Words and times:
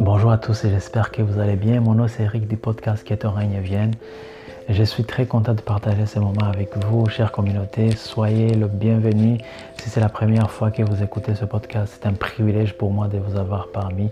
Bonjour 0.00 0.30
à 0.30 0.38
tous 0.38 0.64
et 0.64 0.70
j'espère 0.70 1.10
que 1.10 1.20
vous 1.20 1.38
allez 1.40 1.56
bien. 1.56 1.80
Mon 1.80 1.94
nom 1.94 2.08
c'est 2.08 2.22
Eric 2.22 2.48
du 2.48 2.56
podcast 2.56 3.04
Qui 3.04 3.12
est 3.12 3.26
en 3.26 3.32
règne 3.32 3.60
Vienne. 3.60 3.92
Je 4.68 4.82
suis 4.82 5.04
très 5.04 5.26
content 5.26 5.52
de 5.52 5.60
partager 5.60 6.06
ce 6.06 6.18
moment 6.18 6.46
avec 6.46 6.76
vous, 6.76 7.06
chère 7.08 7.32
communauté. 7.32 7.94
Soyez 7.96 8.54
le 8.54 8.66
bienvenu. 8.66 9.38
Si 9.78 9.90
c'est 9.90 10.00
la 10.00 10.08
première 10.08 10.50
fois 10.50 10.70
que 10.70 10.82
vous 10.82 11.02
écoutez 11.02 11.34
ce 11.34 11.44
podcast, 11.44 11.98
c'est 12.00 12.08
un 12.08 12.14
privilège 12.14 12.72
pour 12.74 12.90
moi 12.90 13.08
de 13.08 13.18
vous 13.18 13.36
avoir 13.36 13.68
parmi, 13.68 14.08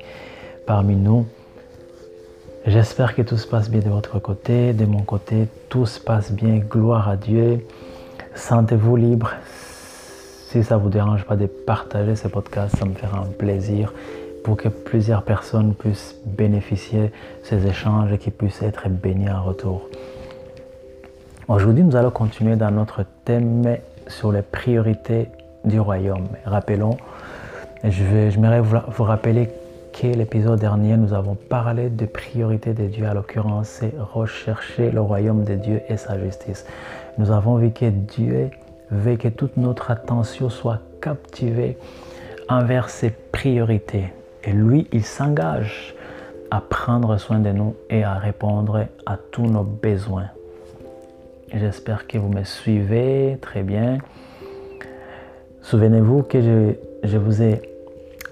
parmi 0.66 0.94
nous. 0.94 1.26
J'espère 2.66 3.14
que 3.14 3.22
tout 3.22 3.38
se 3.38 3.46
passe 3.46 3.70
bien 3.70 3.80
de 3.80 3.88
votre 3.88 4.18
côté, 4.18 4.72
de 4.74 4.84
mon 4.84 5.02
côté, 5.02 5.48
tout 5.68 5.86
se 5.86 6.00
passe 6.00 6.32
bien. 6.32 6.58
Gloire 6.58 7.08
à 7.08 7.16
Dieu. 7.16 7.66
Sentez-vous 8.34 8.96
libre. 8.96 9.30
Si 10.48 10.62
ça 10.62 10.76
vous 10.76 10.90
dérange 10.90 11.24
pas 11.24 11.34
de 11.34 11.46
partager 11.46 12.14
ce 12.14 12.28
podcast, 12.28 12.76
ça 12.78 12.84
me 12.84 12.94
fera 12.94 13.18
un 13.18 13.26
plaisir 13.26 13.92
pour 14.44 14.56
que 14.56 14.68
plusieurs 14.68 15.24
personnes 15.24 15.74
puissent 15.74 16.14
bénéficier 16.24 17.06
de 17.06 17.10
ces 17.42 17.66
échanges 17.66 18.12
et 18.12 18.18
qu'ils 18.18 18.32
puissent 18.32 18.62
être 18.62 18.88
bénis 18.88 19.28
en 19.28 19.42
retour. 19.42 19.88
Aujourd'hui, 21.48 21.82
nous 21.82 21.96
allons 21.96 22.12
continuer 22.12 22.54
dans 22.54 22.70
notre 22.70 23.02
thème 23.24 23.76
sur 24.06 24.30
les 24.30 24.42
priorités 24.42 25.26
du 25.64 25.80
royaume. 25.80 26.28
Rappelons, 26.44 26.96
je 27.82 28.30
j'aimerais 28.30 28.60
vous, 28.60 29.02
rappeler 29.02 29.48
que 29.92 30.06
l'épisode 30.06 30.60
dernier, 30.60 30.96
nous 30.96 31.12
avons 31.12 31.34
parlé 31.34 31.88
de 31.88 32.06
priorités 32.06 32.72
de 32.72 32.86
Dieu. 32.86 33.04
À 33.08 33.14
l'occurrence, 33.14 33.66
c'est 33.66 33.94
rechercher 33.98 34.92
le 34.92 35.00
royaume 35.00 35.42
de 35.42 35.56
Dieu 35.56 35.80
et 35.88 35.96
sa 35.96 36.16
justice. 36.20 36.66
Nous 37.18 37.32
avons 37.32 37.56
vu 37.56 37.72
que 37.72 37.86
Dieu 37.86 38.50
veut 38.90 39.16
que 39.16 39.28
toute 39.28 39.56
notre 39.56 39.90
attention 39.90 40.48
soit 40.48 40.80
captivée 41.00 41.76
envers 42.48 42.90
ses 42.90 43.10
priorités. 43.10 44.12
Et 44.44 44.52
lui, 44.52 44.86
il 44.92 45.04
s'engage 45.04 45.94
à 46.50 46.60
prendre 46.60 47.16
soin 47.18 47.40
de 47.40 47.50
nous 47.50 47.74
et 47.90 48.04
à 48.04 48.14
répondre 48.14 48.86
à 49.04 49.16
tous 49.16 49.46
nos 49.46 49.64
besoins. 49.64 50.28
J'espère 51.52 52.06
que 52.06 52.18
vous 52.18 52.28
me 52.28 52.44
suivez 52.44 53.38
très 53.40 53.62
bien. 53.62 53.98
Souvenez-vous 55.62 56.22
que 56.22 56.40
je, 56.40 56.72
je, 57.08 57.18
vous 57.18 57.42
ai 57.42 57.62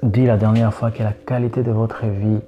dit 0.02 0.26
la 0.26 0.36
dernière 0.36 0.72
fois 0.72 0.90
que 0.90 1.02
la 1.02 1.12
qualité 1.12 1.62
de 1.62 1.72
votre 1.72 2.06
vie 2.06 2.40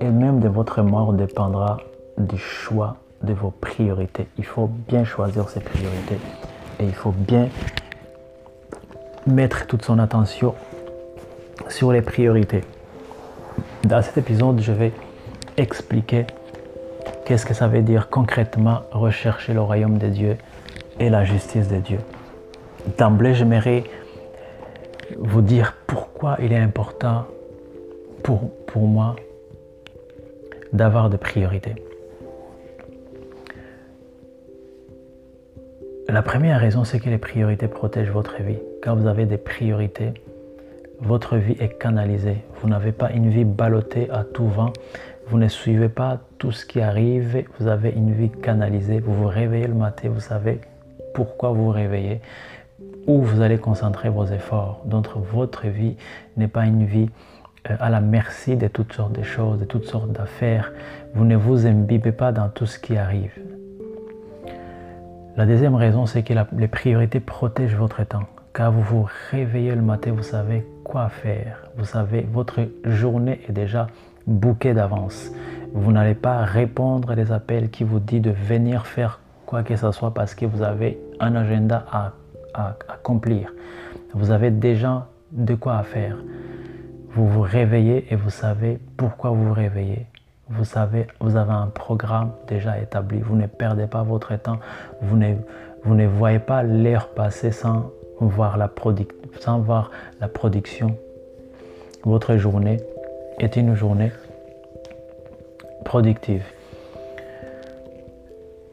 et 0.00 0.10
même 0.10 0.40
de 0.40 0.48
votre 0.48 0.82
mort 0.82 1.12
dépendra 1.12 1.78
du 2.16 2.38
choix 2.38 2.96
de 3.22 3.32
vos 3.32 3.50
priorités. 3.50 4.28
Il 4.38 4.44
faut 4.44 4.70
bien 4.88 5.04
choisir 5.04 5.48
ses 5.48 5.60
priorités 5.60 6.18
et 6.78 6.84
il 6.84 6.94
faut 6.94 7.12
bien 7.12 7.48
mettre 9.26 9.66
toute 9.66 9.84
son 9.84 9.98
attention 9.98 10.54
sur 11.68 11.92
les 11.92 12.02
priorités. 12.02 12.62
Dans 13.84 14.02
cet 14.02 14.18
épisode, 14.18 14.60
je 14.60 14.72
vais 14.72 14.92
expliquer 15.56 16.26
qu'est-ce 17.24 17.44
que 17.44 17.54
ça 17.54 17.68
veut 17.68 17.82
dire 17.82 18.08
concrètement 18.08 18.82
rechercher 18.92 19.52
le 19.52 19.60
royaume 19.60 19.98
de 19.98 20.08
Dieu 20.08 20.36
et 20.98 21.10
la 21.10 21.24
justice 21.24 21.68
de 21.68 21.78
Dieu. 21.78 21.98
D'emblée, 22.96 23.34
j'aimerais 23.34 23.84
vous 25.18 25.42
dire 25.42 25.74
pourquoi 25.86 26.36
il 26.40 26.52
est 26.52 26.58
important 26.58 27.26
pour, 28.22 28.50
pour 28.66 28.86
moi 28.86 29.16
d'avoir 30.72 31.10
des 31.10 31.18
priorités. 31.18 31.74
La 36.10 36.22
première 36.22 36.58
raison, 36.58 36.84
c'est 36.84 37.00
que 37.00 37.10
les 37.10 37.18
priorités 37.18 37.68
protègent 37.68 38.10
votre 38.10 38.42
vie. 38.42 38.58
Quand 38.82 38.96
vous 38.96 39.06
avez 39.06 39.26
des 39.26 39.36
priorités, 39.36 40.14
votre 41.00 41.36
vie 41.36 41.54
est 41.60 41.78
canalisée. 41.78 42.38
Vous 42.62 42.68
n'avez 42.68 42.92
pas 42.92 43.12
une 43.12 43.28
vie 43.28 43.44
ballottée 43.44 44.08
à 44.10 44.24
tout 44.24 44.46
vent. 44.46 44.72
Vous 45.26 45.36
ne 45.36 45.48
suivez 45.48 45.90
pas 45.90 46.18
tout 46.38 46.50
ce 46.50 46.64
qui 46.64 46.80
arrive. 46.80 47.44
Vous 47.58 47.66
avez 47.66 47.90
une 47.90 48.14
vie 48.14 48.30
canalisée. 48.30 49.00
Vous 49.00 49.12
vous 49.12 49.26
réveillez 49.26 49.66
le 49.66 49.74
matin. 49.74 50.08
Vous 50.08 50.20
savez 50.20 50.62
pourquoi 51.12 51.50
vous 51.50 51.66
vous 51.66 51.70
réveillez. 51.72 52.22
Où 53.06 53.20
vous 53.20 53.42
allez 53.42 53.58
concentrer 53.58 54.08
vos 54.08 54.24
efforts. 54.24 54.80
Donc 54.86 55.08
votre 55.14 55.66
vie 55.66 55.98
n'est 56.38 56.48
pas 56.48 56.64
une 56.64 56.86
vie 56.86 57.10
euh, 57.68 57.76
à 57.80 57.90
la 57.90 58.00
merci 58.00 58.56
de 58.56 58.66
toutes 58.66 58.94
sortes 58.94 59.12
de 59.12 59.22
choses, 59.22 59.60
de 59.60 59.66
toutes 59.66 59.84
sortes 59.84 60.12
d'affaires. 60.12 60.72
Vous 61.12 61.26
ne 61.26 61.36
vous 61.36 61.66
imbibez 61.66 62.12
pas 62.12 62.32
dans 62.32 62.48
tout 62.48 62.64
ce 62.64 62.78
qui 62.78 62.96
arrive. 62.96 63.32
La 65.38 65.46
deuxième 65.46 65.76
raison, 65.76 66.04
c'est 66.04 66.24
que 66.24 66.34
les 66.56 66.66
priorités 66.66 67.20
protègent 67.20 67.76
votre 67.76 68.02
temps. 68.02 68.24
Quand 68.52 68.72
vous 68.72 68.82
vous 68.82 69.08
réveillez 69.30 69.72
le 69.72 69.82
matin, 69.82 70.10
vous 70.10 70.24
savez 70.24 70.66
quoi 70.82 71.08
faire. 71.10 71.62
Vous 71.76 71.84
savez, 71.84 72.26
votre 72.32 72.58
journée 72.82 73.40
est 73.48 73.52
déjà 73.52 73.86
bouquée 74.26 74.74
d'avance. 74.74 75.30
Vous 75.74 75.92
n'allez 75.92 76.16
pas 76.16 76.38
répondre 76.38 77.12
à 77.12 77.14
des 77.14 77.30
appels 77.30 77.70
qui 77.70 77.84
vous 77.84 78.00
disent 78.00 78.22
de 78.22 78.32
venir 78.32 78.84
faire 78.84 79.20
quoi 79.46 79.62
que 79.62 79.76
ce 79.76 79.92
soit 79.92 80.12
parce 80.12 80.34
que 80.34 80.44
vous 80.44 80.62
avez 80.62 80.98
un 81.20 81.36
agenda 81.36 81.86
à, 81.88 82.14
à 82.54 82.74
accomplir. 82.88 83.54
Vous 84.14 84.32
avez 84.32 84.50
déjà 84.50 85.06
de 85.30 85.54
quoi 85.54 85.80
faire. 85.84 86.16
Vous 87.10 87.28
vous 87.28 87.42
réveillez 87.42 88.12
et 88.12 88.16
vous 88.16 88.30
savez 88.30 88.80
pourquoi 88.96 89.30
vous 89.30 89.44
vous 89.44 89.54
réveillez. 89.54 90.04
Vous 90.50 90.64
savez, 90.64 91.06
vous 91.20 91.36
avez 91.36 91.52
un 91.52 91.66
programme 91.66 92.32
déjà 92.46 92.78
établi. 92.78 93.20
Vous 93.20 93.36
ne 93.36 93.46
perdez 93.46 93.86
pas 93.86 94.02
votre 94.02 94.34
temps. 94.36 94.58
Vous 95.02 95.16
ne, 95.16 95.34
vous 95.84 95.94
ne 95.94 96.06
voyez 96.06 96.38
pas 96.38 96.62
l'heure 96.62 97.08
passer 97.08 97.52
sans 97.52 97.90
voir 98.20 98.56
la, 98.56 98.70
sans 99.40 99.58
voir 99.58 99.90
la 100.20 100.28
production. 100.28 100.96
Votre 102.04 102.36
journée 102.36 102.78
est 103.38 103.56
une 103.56 103.74
journée 103.74 104.10
productive. 105.84 106.44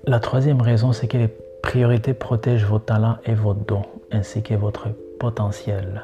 La 0.05 0.19
troisième 0.19 0.61
raison, 0.61 0.93
c'est 0.93 1.07
que 1.07 1.17
les 1.17 1.29
priorités 1.61 2.13
protègent 2.13 2.65
vos 2.65 2.79
talents 2.79 3.17
et 3.25 3.33
vos 3.33 3.53
dons, 3.53 3.85
ainsi 4.11 4.43
que 4.43 4.53
votre 4.53 4.87
potentiel. 5.19 6.03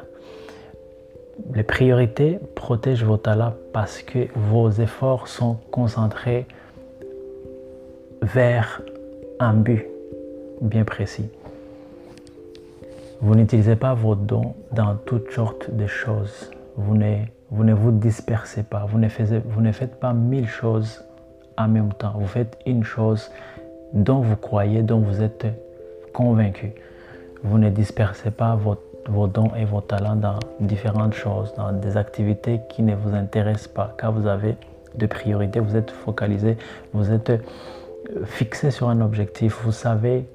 Les 1.53 1.63
priorités 1.63 2.39
protègent 2.55 3.03
vos 3.03 3.17
talents 3.17 3.53
parce 3.73 4.01
que 4.01 4.27
vos 4.35 4.69
efforts 4.69 5.27
sont 5.27 5.57
concentrés 5.71 6.45
vers 8.21 8.81
un 9.39 9.53
but 9.53 9.87
bien 10.61 10.83
précis. 10.83 11.29
Vous 13.21 13.35
n'utilisez 13.35 13.75
pas 13.75 13.93
vos 13.93 14.15
dons 14.15 14.55
dans 14.71 14.95
toutes 14.95 15.31
sortes 15.31 15.69
de 15.71 15.87
choses. 15.87 16.49
Vous 16.77 16.95
ne 16.95 17.73
vous, 17.73 17.91
dispersez 17.91 18.63
pas. 18.63 18.85
Vous 18.87 18.97
ne, 18.97 19.71
faites 19.71 19.99
pas 19.99 20.13
mille 20.13 20.47
choses 20.47 21.03
en 21.57 21.67
même 21.67 21.93
temps. 21.93 22.13
Vous 22.17 22.27
faites 22.27 22.57
une 22.65 22.83
chose 22.83 23.29
dont 23.93 24.21
vous 24.21 24.37
croyez, 24.37 24.81
dont 24.81 24.99
vous 24.99 25.21
êtes 25.21 25.45
convaincu. 26.13 26.71
Vous 27.43 27.57
ne 27.57 27.69
dispersez 27.69 28.31
pas 28.31 28.55
vos, 28.55 28.77
vos 29.07 29.27
dons 29.27 29.51
et 29.57 29.65
vos 29.65 29.81
talents 29.81 30.15
dans 30.15 30.39
différentes 30.59 31.13
choses, 31.13 31.53
dans 31.55 31.71
des 31.71 31.97
activités 31.97 32.61
qui 32.69 32.83
ne 32.83 32.95
vous 32.95 33.15
intéressent 33.15 33.67
pas. 33.67 33.95
Car 33.97 34.11
vous 34.11 34.27
avez 34.27 34.55
de 34.95 35.05
priorités, 35.05 35.59
vous 35.59 35.75
êtes 35.75 35.91
focalisé, 35.91 36.57
vous 36.93 37.11
êtes 37.11 37.31
fixé 38.25 38.71
sur 38.71 38.89
un 38.89 39.01
objectif. 39.01 39.59
Vous 39.63 39.71
savez 39.71 40.25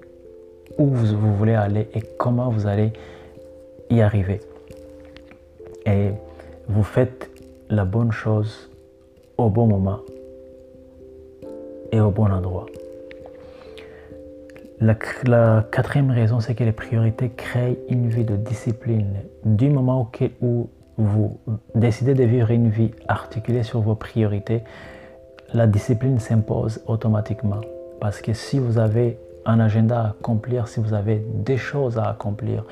où 0.79 0.87
vous, 0.87 1.37
voulez 1.37 1.55
aller 1.55 1.89
et 1.95 2.03
comment 2.19 2.51
vous 2.51 2.67
allez 2.67 2.93
y 3.91 4.01
arriver. 4.01 4.41
Et 5.85 6.11
vous 6.69 6.83
faites 6.83 7.31
la 7.71 7.85
bonne 7.85 8.13
chose 8.13 8.71
au 9.39 9.49
bon 9.49 9.67
moment 9.67 10.01
et 11.93 12.01
au 12.01 12.11
bon 12.11 12.31
endroit. 12.31 12.67
La, 14.81 14.95
quatrième 15.73 16.11
raison, 16.11 16.41
c'est 16.41 16.55
que 16.55 16.65
les 16.65 16.73
priorités 16.73 17.31
créent 17.31 17.79
une 17.89 18.09
vie 18.09 18.25
de 18.25 18.37
discipline. 18.37 19.15
Du 19.45 19.71
moment 19.71 20.11
où 20.43 20.69
vous 20.99 21.39
décidez 21.75 22.15
de 22.15 22.25
vivre 22.25 22.51
une 22.51 22.69
vie 22.69 22.91
articulée 23.09 23.63
sur 23.63 23.81
vos 23.81 23.95
priorités, 23.95 24.63
la 25.55 25.67
discipline 25.67 26.19
s'impose 26.19 26.83
automatiquement. 26.87 27.61
Parce 28.01 28.21
que 28.21 28.35
si 28.35 28.59
vous 28.59 28.77
avez 28.79 29.19
un 29.47 29.61
agenda 29.61 30.01
à 30.01 30.09
accomplir, 30.11 30.69
si 30.69 30.81
vous 30.81 30.93
avez 30.93 31.25
des 31.35 31.57
choses 31.57 31.97
à 31.99 32.11
accomplir 32.11 32.65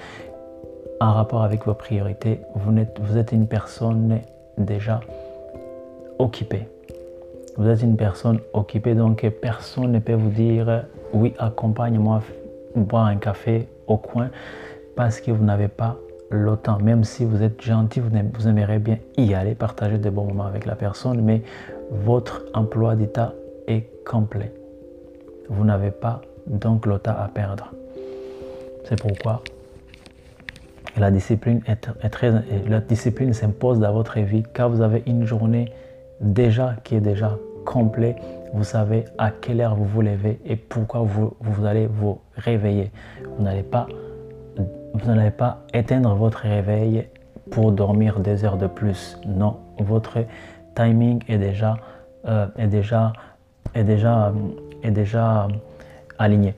en 1.01 1.12
rapport 1.12 1.43
avec 1.43 1.65
vos 1.65 1.75
priorités, 1.75 2.41
vous 2.55 2.77
êtes, 2.77 3.01
vous 3.01 3.17
êtes 3.17 3.33
une 3.33 3.47
personne 3.47 4.21
déjà 4.59 5.01
occupée. 6.19 6.69
Vous 7.56 7.69
êtes 7.69 7.83
une 7.83 7.97
personne 7.97 8.41
occupée, 8.53 8.95
donc 8.95 9.25
personne 9.41 9.93
ne 9.93 9.99
peut 10.01 10.15
vous 10.15 10.31
dire 10.31 10.85
oui, 11.12 11.35
accompagne-moi 11.39 12.23
boire 12.75 13.06
un 13.06 13.17
café 13.17 13.69
au 13.87 13.97
coin 13.97 14.31
parce 14.97 15.21
que 15.21 15.31
vous 15.31 15.45
n'avez 15.45 15.69
pas 15.69 15.97
le 16.31 16.56
temps. 16.56 16.79
Même 16.79 17.05
si 17.05 17.25
vous 17.25 17.43
êtes 17.43 17.62
gentil, 17.62 18.01
vous, 18.01 18.49
aimeriez 18.49 18.79
bien 18.79 18.99
y 19.17 19.35
aller, 19.35 19.55
partager 19.55 19.99
de 19.99 20.11
bons 20.11 20.25
moments 20.25 20.47
avec 20.47 20.67
la 20.67 20.75
personne, 20.75 21.21
mais 21.23 21.43
votre 21.91 22.45
emploi 22.55 22.97
d'état 22.97 23.33
est 23.69 23.89
complet. 24.05 24.53
Vous 25.49 25.65
n'avez 25.65 25.91
pas 25.91 26.23
donc 26.47 26.87
le 26.87 26.99
temps 26.99 27.17
à 27.17 27.29
perdre. 27.29 27.71
C'est 28.85 29.01
pourquoi 29.01 29.43
la 30.97 31.11
discipline, 31.11 31.61
la 32.69 32.81
discipline 32.81 33.33
s'impose 33.33 33.81
dans 33.81 33.93
votre 33.93 34.19
vie 34.21 34.45
car 34.55 34.71
vous 34.71 34.81
avez 34.81 35.03
une 35.06 35.25
journée 35.25 35.73
déjà 36.21 36.77
qui 36.85 36.97
est 36.97 37.01
déjà 37.01 37.37
complète. 37.65 38.17
Vous 38.53 38.65
savez 38.65 39.05
à 39.19 39.31
quelle 39.31 39.61
heure 39.61 39.75
vous 39.75 39.85
vous 39.85 40.03
levez 40.03 40.41
et 40.45 40.57
pourquoi 40.57 41.01
vous, 41.01 41.35
vous 41.41 41.65
allez 41.65 41.87
vous 41.87 42.21
réveiller. 42.37 42.91
Vous 43.37 43.43
n'allez 43.43 43.63
pas, 43.63 43.87
vous 44.57 45.07
n'allez 45.07 45.31
pas 45.31 45.63
éteindre 45.73 46.15
votre 46.15 46.41
réveil 46.41 47.07
pour 47.51 47.73
dormir 47.73 48.21
des 48.21 48.45
heures 48.45 48.57
de 48.57 48.67
plus. 48.67 49.19
Non, 49.27 49.59
votre 49.79 50.19
timing 50.75 51.23
est 51.29 51.39
déjà, 51.39 51.77
euh, 52.27 52.47
est 52.57 52.69
déjà, 52.69 53.13
est 53.75 53.85
déjà, 53.85 54.33
est 54.83 54.91
déjà 54.91 55.49
aligné. 56.19 56.55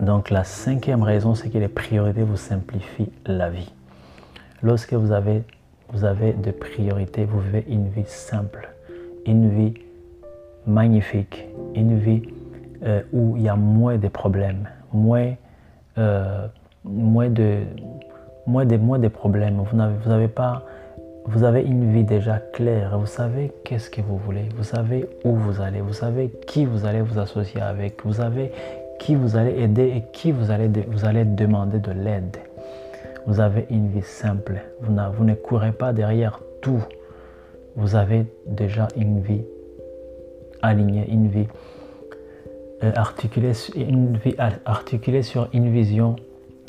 Donc 0.00 0.30
la 0.30 0.44
cinquième 0.44 1.02
raison, 1.02 1.34
c'est 1.34 1.48
que 1.48 1.58
les 1.58 1.68
priorités 1.68 2.22
vous 2.22 2.36
simplifient 2.36 3.12
la 3.24 3.48
vie. 3.48 3.72
Lorsque 4.62 4.92
vous 4.92 5.12
avez, 5.12 5.42
vous 5.92 6.04
avez 6.04 6.32
des 6.32 6.52
priorités, 6.52 7.24
vous 7.24 7.40
vivez 7.40 7.64
une 7.68 7.88
vie 7.88 8.04
simple, 8.06 8.68
une 9.26 9.48
vie 9.50 9.74
magnifique, 10.66 11.46
une 11.74 11.98
vie 11.98 12.22
euh, 12.84 13.02
où 13.12 13.36
il 13.36 13.44
y 13.44 13.48
a 13.48 13.56
moins 13.56 13.96
de 13.96 14.08
problèmes, 14.08 14.68
moins, 14.92 15.34
euh, 15.98 16.46
moins, 16.84 17.30
de, 17.30 17.60
moins, 18.46 18.64
de, 18.64 18.76
moins 18.76 18.98
de 18.98 19.08
problèmes. 19.08 19.62
Vous 19.70 19.76
n'avez 19.76 19.94
vous 20.04 20.10
avez 20.10 20.28
pas 20.28 20.64
vous 21.28 21.42
avez 21.42 21.62
une 21.62 21.92
vie 21.92 22.04
déjà 22.04 22.38
claire, 22.38 22.96
vous 22.96 23.06
savez 23.06 23.50
qu'est-ce 23.64 23.90
que 23.90 24.00
vous 24.00 24.16
voulez, 24.16 24.48
vous 24.56 24.62
savez 24.62 25.08
où 25.24 25.34
vous 25.34 25.60
allez, 25.60 25.80
vous 25.80 25.92
savez 25.92 26.30
qui 26.46 26.64
vous 26.64 26.86
allez 26.86 27.00
vous 27.00 27.18
associer 27.18 27.60
avec, 27.60 28.04
vous 28.04 28.14
savez 28.14 28.52
qui 29.00 29.16
vous 29.16 29.36
allez 29.36 29.60
aider 29.60 29.92
et 29.96 30.04
qui 30.12 30.30
vous 30.30 30.50
allez, 30.50 30.68
vous 30.88 31.04
allez 31.04 31.24
demander 31.24 31.80
de 31.80 31.90
l'aide. 31.90 32.36
Vous 33.26 33.40
avez 33.40 33.66
une 33.70 33.88
vie 33.88 34.02
simple. 34.02 34.60
Vous, 34.80 35.24
ne 35.24 35.34
courez 35.34 35.72
pas 35.72 35.92
derrière 35.92 36.40
tout. 36.62 36.82
Vous 37.74 37.96
avez 37.96 38.26
déjà 38.46 38.86
une 38.96 39.20
vie 39.20 39.42
alignée, 40.62 41.10
une 41.10 41.28
vie, 41.28 41.48
euh, 42.84 42.92
articulée, 42.94 43.52
une 43.74 44.16
vie 44.16 44.36
articulée 44.64 45.22
sur 45.22 45.48
une 45.52 45.72
vision 45.72 46.16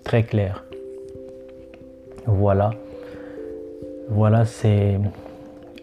très 0.04 0.24
claire. 0.24 0.66
Voilà. 2.26 2.72
Voilà 4.10 4.46
ces 4.46 4.98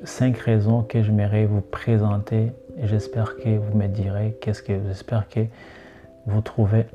cinq 0.03 0.38
raisons 0.38 0.82
que 0.82 1.03
j'aimerais 1.03 1.47
vous 1.47 1.61
présenter. 1.61 2.50
J'espère 2.82 3.37
que 3.37 3.56
vous 3.56 3.79
me 3.79 3.87
direz 3.87 4.37
qu'est-ce 4.41 4.62
que 4.62 4.73
j'espère 4.88 5.29
que 5.29 5.41
vous 6.27 6.41
trouvez 6.41 6.87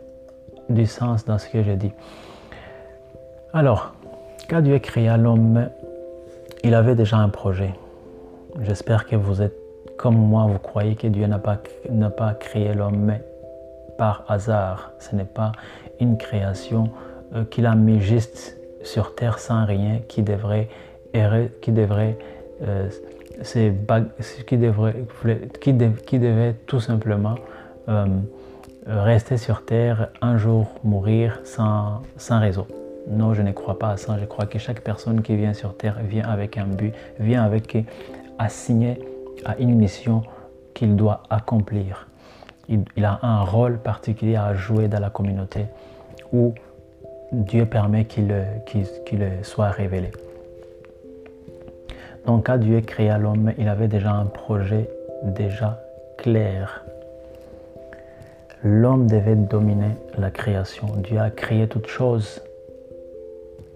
du 0.69 0.85
sens 0.85 1.23
dans 1.23 1.37
ce 1.37 1.47
que 1.47 1.63
je 1.63 1.71
dis. 1.71 1.93
Alors, 3.51 3.93
quand 4.47 4.61
Dieu 4.61 4.77
créa 4.77 5.17
l'homme, 5.17 5.69
il 6.63 6.75
avait 6.75 6.93
déjà 6.93 7.17
un 7.17 7.29
projet. 7.29 7.73
J'espère 8.61 9.07
que 9.07 9.15
vous 9.15 9.41
êtes 9.41 9.55
comme 9.97 10.17
moi, 10.17 10.45
vous 10.45 10.59
croyez 10.59 10.95
que 10.95 11.07
Dieu 11.07 11.25
n'a 11.25 11.39
pas, 11.39 12.33
créé 12.35 12.73
l'homme 12.73 13.13
par 13.97 14.23
hasard. 14.27 14.91
Ce 14.99 15.15
n'est 15.15 15.23
pas 15.23 15.51
une 15.99 16.17
création 16.17 16.91
euh, 17.33 17.43
qu'il 17.43 17.65
a 17.65 17.73
mis 17.73 17.99
juste 17.99 18.55
sur 18.83 19.15
terre 19.15 19.39
sans 19.39 19.65
rien 19.65 19.99
qui 20.07 20.21
devrait, 20.21 20.69
qui 21.61 21.71
devrait, 21.71 22.19
euh, 22.61 22.87
qui 24.45 24.57
devrait, 24.57 24.93
qui, 25.59 26.19
devait 26.19 26.53
tout 26.67 26.79
simplement 26.79 27.35
euh, 27.89 28.05
rester 28.85 29.37
sur 29.37 29.65
Terre, 29.65 30.09
un 30.21 30.37
jour 30.37 30.67
mourir 30.83 31.39
sans, 31.43 32.03
sans 32.15 32.39
réseau. 32.39 32.67
Non, 33.09 33.33
je 33.33 33.41
ne 33.41 33.51
crois 33.51 33.79
pas 33.79 33.91
à 33.91 33.97
ça. 33.97 34.17
Je 34.19 34.25
crois 34.25 34.45
que 34.45 34.59
chaque 34.59 34.81
personne 34.81 35.21
qui 35.21 35.35
vient 35.35 35.53
sur 35.53 35.75
Terre 35.75 35.97
vient 36.03 36.27
avec 36.27 36.57
un 36.57 36.65
but, 36.65 36.93
vient 37.19 37.43
avec 37.43 37.77
assigné 38.37 38.99
à 39.45 39.57
une 39.57 39.75
mission 39.75 40.21
qu'il 40.73 40.95
doit 40.95 41.23
accomplir. 41.29 42.07
Il, 42.67 43.03
a 43.03 43.19
un 43.23 43.41
rôle 43.41 43.79
particulier 43.79 44.35
à 44.35 44.53
jouer 44.53 44.87
dans 44.87 44.99
la 44.99 45.09
communauté 45.09 45.65
où 46.31 46.53
Dieu 47.31 47.65
permet 47.65 48.05
qu'il 48.05 48.31
soit 49.41 49.71
révélé. 49.71 50.11
Donc 52.27 52.45
quand 52.45 52.57
Dieu 52.57 52.81
créa 52.81 53.17
l'homme, 53.17 53.53
il 53.57 53.67
avait 53.67 53.87
déjà 53.87 54.11
un 54.11 54.25
projet 54.25 54.87
déjà 55.23 55.81
clair 56.17 56.83
l'homme 58.63 59.07
devait 59.07 59.35
dominer 59.35 59.95
la 60.17 60.31
création. 60.31 60.87
Dieu 60.97 61.19
a 61.19 61.29
créé 61.29 61.67
toutes 61.67 61.87
choses. 61.87 62.41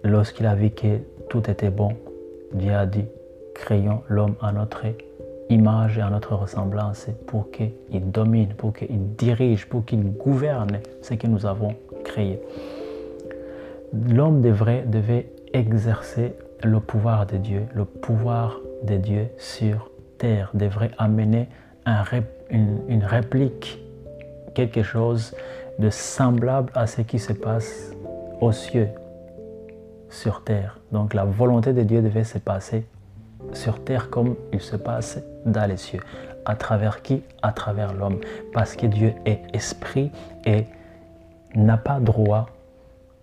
Lorsqu'il 0.04 0.46
a 0.46 0.56
vu 0.56 0.70
que 0.70 1.00
tout 1.30 1.50
était 1.50 1.70
bon, 1.70 1.94
Dieu 2.54 2.74
a 2.74 2.86
dit, 2.86 3.06
créons 3.56 4.02
l'homme 4.10 4.36
à 4.42 4.52
notre 4.52 4.84
image 5.50 5.98
et 5.98 6.02
à 6.02 6.10
notre 6.10 6.36
ressemblance 6.36 7.08
pour 7.28 7.52
qu'il 7.52 8.12
domine, 8.12 8.54
pour 8.56 8.74
qu'il 8.74 9.16
dirige, 9.16 9.68
pour 9.68 9.86
qu'il 9.86 10.04
gouverne 10.12 10.80
ce 11.02 11.14
que 11.14 11.28
nous 11.28 11.46
avons 11.46 11.76
créé. 12.04 12.42
L'homme 14.10 14.42
devrait, 14.42 14.84
devait 14.88 15.30
exercer 15.54 16.34
le 16.64 16.80
pouvoir 16.80 17.26
de 17.26 17.38
Dieu, 17.38 17.64
le 17.74 17.86
pouvoir 17.86 18.60
de 18.84 18.98
Dieu 18.98 19.28
sur 19.38 19.90
terre, 20.18 20.50
devrait 20.54 20.92
amener 20.98 21.48
une 22.50 23.04
réplique 23.04 23.80
quelque 24.54 24.84
chose 24.84 25.36
de 25.80 25.90
semblable 25.90 26.72
à 26.76 26.88
ce 26.88 27.02
qui 27.02 27.20
se 27.20 27.34
passe 27.34 27.92
aux 28.42 28.52
cieux, 28.52 28.90
sur 30.14 30.44
terre. 30.44 30.80
Donc 30.92 31.14
la 31.14 31.26
volonté 31.26 31.74
de 31.74 31.84
Dieu 31.84 32.02
devait 32.02 32.24
se 32.24 32.38
passer 32.38 32.86
sur 33.52 33.84
terre 33.84 34.10
comme 34.10 34.36
il 34.54 34.62
se 34.62 34.76
passe 34.76 35.20
dans 35.46 35.70
les 35.70 35.78
cieux. 35.78 36.00
À 36.46 36.56
travers 36.56 37.02
qui? 37.02 37.24
À 37.42 37.52
travers 37.52 37.94
l'homme. 37.94 38.20
Parce 38.54 38.76
que 38.76 38.86
Dieu 38.86 39.14
est 39.26 39.42
esprit 39.54 40.12
et 40.46 40.66
n'a 41.56 41.78
pas 41.78 42.00
droit 42.00 42.50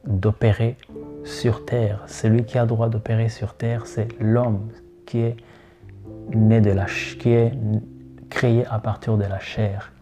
d'opérer 0.05 0.77
sur 1.25 1.65
terre. 1.65 2.03
Celui 2.07 2.45
qui 2.45 2.59
a 2.59 2.67
droit 2.67 2.89
d'opérer 2.89 3.29
sur 3.29 3.55
terre, 3.55 3.87
c'est 3.87 4.09
l'homme 4.21 4.69
qui 5.07 5.21
est 5.21 5.37
né 6.35 6.61
de 6.61 6.71
la 6.71 6.87
qui 6.87 7.31
est 7.31 7.53
créé 8.31 8.65
à 8.67 8.79
partir 8.79 9.17
de 9.17 9.25
la 9.25 9.39
chair 9.39 9.93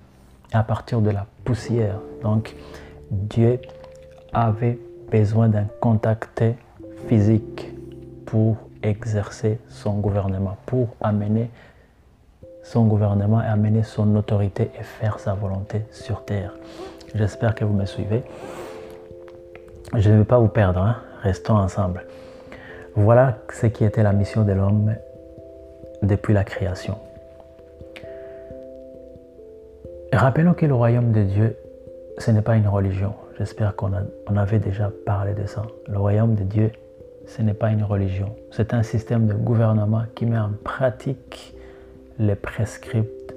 à 0.53 0.63
partir 0.63 1.01
de 1.01 1.11
la 1.11 1.27
poussière. 1.45 1.99
Donc 2.23 2.55
Dieu 3.11 3.61
avait 4.33 4.79
besoin 5.11 5.49
d'un 5.49 5.67
contact 5.81 6.43
physique 7.07 7.71
pour 8.27 8.57
exercer 8.83 9.59
son 9.69 9.99
gouvernement, 9.99 10.57
pour 10.67 10.89
amener 11.01 11.51
son 12.63 12.87
gouvernement 12.87 13.43
et 13.43 13.47
amener 13.47 13.83
son 13.83 14.15
autorité 14.17 14.71
et 14.79 14.83
faire 14.83 15.19
sa 15.19 15.35
volonté 15.35 15.83
sur 15.91 16.25
terre. 16.25 16.53
J'espère 17.15 17.55
que 17.55 17.65
vous 17.65 17.73
me 17.73 17.87
suivez. 17.87 18.23
Je 19.97 20.11
ne 20.11 20.19
vais 20.19 20.25
pas 20.25 20.39
vous 20.39 20.49
perdre, 20.49 20.81
hein. 20.81 20.97
restons 21.23 21.57
ensemble. 21.57 22.05
Voilà 22.95 23.39
ce 23.53 23.67
qui 23.67 23.85
était 23.85 24.03
la 24.03 24.13
mission 24.13 24.45
de 24.45 24.53
l'homme 24.53 24.95
depuis 26.03 26.35
la 26.35 26.45
création. 26.45 26.99
Rappelons 30.13 30.55
que 30.55 30.67
le 30.67 30.75
royaume 30.75 31.13
de 31.13 31.23
Dieu, 31.23 31.57
ce 32.19 32.31
n'est 32.31 32.43
pas 32.43 32.57
une 32.57 32.69
religion. 32.69 33.15
J'espère 33.39 33.77
qu'on 33.77 33.93
on 34.27 34.37
avait 34.37 34.59
déjà 34.59 34.91
parlé 35.07 35.33
de 35.33 35.47
ça. 35.47 35.63
Le 35.87 35.99
royaume 35.99 36.35
de 36.35 36.45
Dieu, 36.45 36.73
ce 37.29 37.43
n'est 37.43 37.55
pas 37.55 37.71
une 37.71 37.85
religion. 37.85 38.35
C'est 38.51 38.75
un 38.75 38.83
système 38.83 39.27
de 39.27 39.35
gouvernement 39.35 40.03
qui 40.15 40.27
met 40.27 40.39
en 40.39 40.51
pratique 40.65 41.55
les 42.19 42.35
prescripts, 42.35 43.35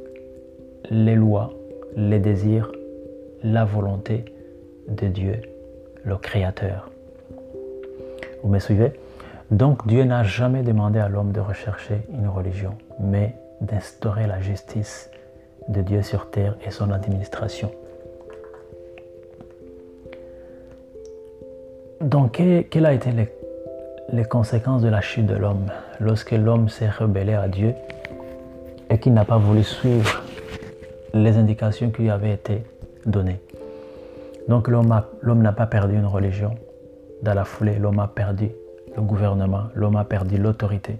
les 0.89 1.15
lois, 1.15 1.51
les 1.95 2.19
désirs, 2.19 2.71
la 3.43 3.65
volonté 3.65 4.25
de 4.87 5.07
Dieu, 5.07 5.41
le 6.03 6.15
Créateur. 6.15 6.89
Vous 8.43 8.49
me 8.49 8.59
suivez? 8.59 8.93
Donc 9.51 9.85
Dieu 9.85 10.05
n'a 10.05 10.23
jamais 10.23 10.63
demandé 10.63 10.99
à 10.99 11.09
l'homme 11.09 11.33
de 11.33 11.41
rechercher 11.41 12.01
une 12.11 12.27
religion, 12.27 12.75
mais 12.99 13.35
d'instaurer 13.59 14.25
la 14.25 14.39
justice 14.39 15.11
de 15.67 15.81
Dieu 15.81 16.01
sur 16.01 16.31
terre 16.31 16.57
et 16.65 16.71
son 16.71 16.91
administration. 16.91 17.71
Donc, 21.99 22.41
quelles 22.71 22.85
ont 22.85 22.89
été 22.89 23.11
les, 24.11 24.23
conséquences 24.25 24.81
de 24.81 24.89
la 24.89 25.01
chute 25.01 25.25
de 25.25 25.35
l'homme 25.35 25.67
lorsque 25.99 26.31
l'homme 26.31 26.69
s'est 26.69 26.89
rebellé 26.89 27.33
à 27.33 27.47
Dieu 27.47 27.73
et 28.89 28.97
qu'il 28.99 29.13
n'a 29.13 29.25
pas 29.25 29.37
voulu 29.37 29.63
suivre 29.63 30.23
les 31.13 31.37
indications 31.37 31.91
qui 31.91 32.03
lui 32.03 32.09
avaient 32.09 32.33
été 32.33 32.63
données 33.05 33.39
Donc, 34.47 34.67
l'homme 34.67 35.41
n'a 35.41 35.51
pas 35.53 35.65
perdu 35.65 35.95
une 35.95 36.05
religion. 36.05 36.55
Dans 37.21 37.33
la 37.33 37.45
foulée, 37.45 37.77
l'homme 37.79 37.99
a 37.99 38.07
perdu 38.07 38.49
le 38.95 39.01
gouvernement, 39.01 39.63
l'homme 39.75 39.95
a 39.95 40.03
perdu 40.03 40.37
l'autorité. 40.37 40.97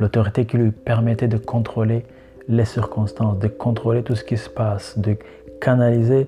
L'autorité 0.00 0.46
qui 0.46 0.56
lui 0.56 0.70
permettait 0.70 1.28
de 1.28 1.36
contrôler 1.36 2.04
les 2.48 2.64
circonstances, 2.64 3.38
de 3.38 3.48
contrôler 3.48 4.02
tout 4.02 4.14
ce 4.14 4.24
qui 4.24 4.36
se 4.36 4.50
passe, 4.50 4.98
de 4.98 5.16
canaliser 5.60 6.26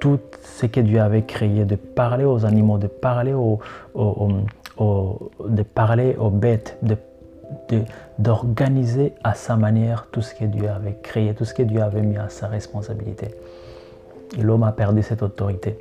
tout 0.00 0.18
ce 0.42 0.66
que 0.66 0.80
Dieu 0.80 1.00
avait 1.00 1.22
créé, 1.22 1.64
de 1.64 1.76
parler 1.76 2.24
aux 2.24 2.44
animaux, 2.44 2.78
de 2.78 2.86
parler 2.86 3.32
aux, 3.32 3.60
de 4.78 5.62
parler 5.62 6.16
aux 6.18 6.30
bêtes, 6.30 6.78
de 6.82 6.96
d'organiser 8.18 9.14
à 9.22 9.34
sa 9.34 9.56
manière 9.56 10.06
tout 10.10 10.22
ce 10.22 10.34
que 10.34 10.44
Dieu 10.44 10.68
avait 10.68 10.96
créé, 11.02 11.34
tout 11.34 11.44
ce 11.44 11.54
que 11.54 11.62
Dieu 11.62 11.82
avait 11.82 12.02
mis 12.02 12.16
à 12.16 12.28
sa 12.28 12.48
responsabilité. 12.48 13.28
L'homme 14.38 14.64
a 14.64 14.72
perdu 14.72 15.02
cette 15.02 15.22
autorité. 15.22 15.78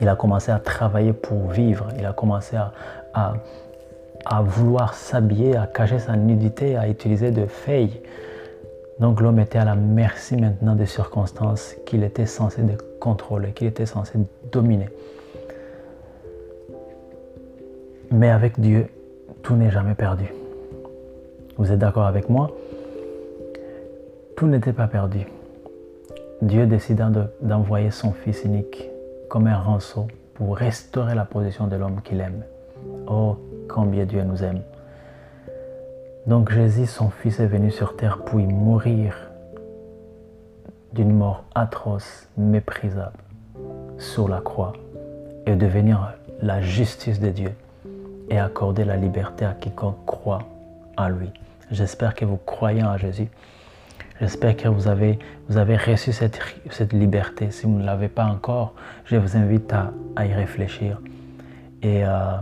Il 0.00 0.08
a 0.08 0.16
commencé 0.16 0.50
à 0.50 0.58
travailler 0.58 1.12
pour 1.12 1.48
vivre. 1.48 1.88
Il 1.98 2.06
a 2.06 2.12
commencé 2.12 2.56
à, 2.56 2.72
à, 3.14 4.42
vouloir 4.42 4.94
s'habiller, 4.94 5.56
à 5.56 5.66
cacher 5.66 5.98
sa 5.98 6.16
nudité, 6.16 6.76
à 6.76 6.88
utiliser 6.88 7.30
de 7.30 7.46
feuilles. 7.46 8.00
Donc 8.98 9.20
l'homme 9.20 9.38
était 9.38 9.58
à 9.58 9.64
la 9.64 9.76
merci 9.76 10.36
maintenant 10.36 10.74
des 10.74 10.86
circonstances 10.86 11.74
qu'il 11.86 12.02
était 12.02 12.26
censé 12.26 12.62
contrôler, 13.00 13.52
qu'il 13.52 13.66
était 13.66 13.86
censé 13.86 14.18
dominer. 14.50 14.88
Mais 18.10 18.30
avec 18.30 18.60
Dieu, 18.60 18.86
tout 19.42 19.54
n'est 19.56 19.70
jamais 19.70 19.94
perdu. 19.94 20.26
Vous 21.56 21.70
êtes 21.72 21.78
d'accord 21.78 22.06
avec 22.06 22.28
moi? 22.28 22.50
Tout 24.36 24.46
n'était 24.46 24.72
pas 24.72 24.88
perdu. 24.88 25.26
Dieu 26.42 26.66
décida 26.66 27.10
d'envoyer 27.40 27.90
son 27.90 28.12
Fils 28.12 28.44
unique 28.44 28.90
comme 29.28 29.46
un 29.46 29.58
rançon 29.58 30.08
pour 30.34 30.56
restaurer 30.56 31.14
la 31.14 31.24
position 31.24 31.66
de 31.66 31.76
l'homme 31.76 32.00
qu'il 32.02 32.20
aime. 32.20 32.42
Oh, 33.06 33.36
combien 33.68 34.04
Dieu 34.04 34.22
nous 34.24 34.42
aime. 34.42 34.62
Donc 36.26 36.50
Jésus, 36.50 36.86
son 36.86 37.10
Fils, 37.10 37.40
est 37.40 37.46
venu 37.46 37.70
sur 37.70 37.96
terre 37.96 38.18
pour 38.18 38.40
y 38.40 38.46
mourir 38.46 39.30
d'une 40.92 41.12
mort 41.12 41.44
atroce, 41.54 42.28
méprisable, 42.36 43.18
sur 43.98 44.28
la 44.28 44.40
croix, 44.40 44.72
et 45.46 45.56
devenir 45.56 46.14
la 46.40 46.60
justice 46.60 47.20
de 47.20 47.28
Dieu 47.28 47.50
et 48.30 48.38
accorder 48.38 48.84
la 48.84 48.96
liberté 48.96 49.44
à 49.44 49.52
quiconque 49.52 50.04
croit 50.06 50.42
en 50.96 51.08
lui. 51.08 51.30
J'espère 51.70 52.14
que 52.14 52.24
vous 52.24 52.38
croyez 52.44 52.82
en 52.82 52.96
Jésus. 52.96 53.28
J'espère 54.20 54.56
que 54.56 54.68
vous 54.68 54.86
avez, 54.86 55.18
vous 55.48 55.56
avez 55.56 55.76
reçu 55.76 56.12
cette, 56.12 56.38
liberté. 56.92 57.50
Si 57.50 57.66
vous 57.66 57.78
ne 57.78 57.84
l'avez 57.84 58.08
pas 58.08 58.24
encore, 58.24 58.74
je 59.06 59.16
vous 59.16 59.36
invite 59.36 59.72
à, 59.72 60.24
y 60.24 60.32
réfléchir 60.32 61.00
et 61.82 62.04
à, 62.04 62.40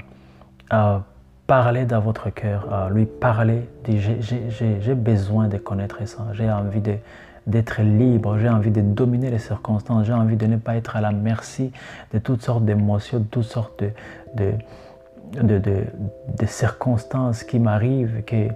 parler 1.47 1.85
dans 1.85 2.01
votre 2.01 2.31
cœur, 2.31 2.73
à 2.73 2.89
lui 2.89 3.07
parler. 3.07 3.69
J'ai 3.89 4.95
besoin 4.95 5.49
de 5.49 5.59
connaître 5.59 6.07
ça. 6.07 6.27
J'ai 6.35 6.51
envie 6.51 6.83
d'être 7.47 7.83
libre, 7.83 8.39
j'ai 8.39 8.49
envie 8.49 8.71
de 8.71 8.81
dominer 8.81 9.31
les 9.31 9.39
circonstances, 9.39 10.07
j'ai 10.07 10.13
envie 10.13 10.37
de 10.37 10.47
ne 10.47 10.57
pas 10.57 10.77
être 10.77 10.97
à 10.97 11.01
la 11.01 11.11
merci 11.11 11.73
de 12.13 12.19
toutes 12.19 12.43
sortes 12.43 12.65
d'émotions, 12.65 13.19
de 13.19 13.25
toutes 13.25 13.45
sortes 13.45 13.83
de, 14.35 14.53
de, 15.41 15.59
de 15.59 16.47
circonstances 16.47 17.45
qui 17.45 17.59
m'arrivent, 17.59 18.23
que, 18.25 18.49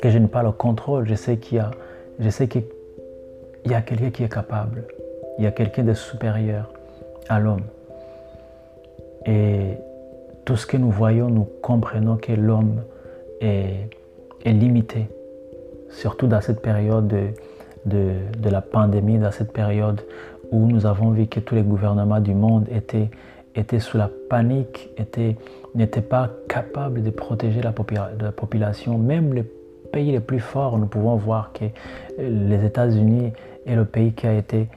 que 0.00 0.10
je 0.10 0.18
n'ai 0.18 0.28
pas 0.28 0.42
le 0.42 0.52
contrôle. 0.52 1.06
Je 1.06 1.14
sais 1.14 1.36
qu'il 1.36 1.58
y 1.58 1.60
a, 1.60 1.70
je 2.18 2.28
sais 2.30 2.48
qu'il 2.48 2.64
y 3.66 3.74
a 3.74 3.82
quelqu'un 3.82 4.10
qui 4.10 4.24
est 4.24 4.32
capable. 4.32 4.84
Il 5.38 5.44
y 5.44 5.46
a 5.46 5.50
quelqu'un 5.50 5.82
de 5.82 5.94
supérieur 5.94 6.70
à 7.28 7.40
l'homme. 7.40 7.64
Et 9.26 9.78
tout 10.44 10.56
ce 10.56 10.66
que 10.66 10.76
nous 10.76 10.90
voyons, 10.90 11.28
nous 11.28 11.46
comprenons 11.62 12.16
que 12.16 12.32
l'homme 12.32 12.82
est, 13.40 13.88
est, 14.44 14.52
limité, 14.52 15.08
surtout 15.88 16.26
dans 16.26 16.40
cette 16.40 16.60
période 16.60 17.06
de, 17.06 17.28
de, 17.86 18.12
de, 18.38 18.50
la 18.50 18.60
pandémie, 18.60 19.18
dans 19.18 19.30
cette 19.30 19.52
période 19.52 20.00
où 20.50 20.66
nous 20.66 20.86
avons 20.86 21.10
vu 21.10 21.26
que 21.26 21.40
tous 21.40 21.54
les 21.54 21.62
gouvernements 21.62 22.20
du 22.20 22.34
monde 22.34 22.66
étaient, 22.70 23.10
étaient 23.54 23.80
sous 23.80 23.98
la 23.98 24.10
panique, 24.30 24.90
n'étaient 25.74 26.00
pas 26.00 26.30
capables 26.48 27.02
de 27.02 27.10
protéger 27.10 27.60
la, 27.60 27.74
la 28.20 28.32
population, 28.32 28.98
même 28.98 29.34
les 29.34 29.44
pays 29.92 30.10
les 30.10 30.20
plus 30.20 30.40
forts, 30.40 30.78
nous 30.78 30.86
pouvons 30.86 31.16
voir 31.16 31.52
que 31.52 31.66
les 32.18 32.64
États-Unis 32.64 33.32
est 33.66 33.76
le 33.76 33.84
pays 33.84 34.12
qui 34.12 34.26
a 34.26 34.34
été 34.34 34.68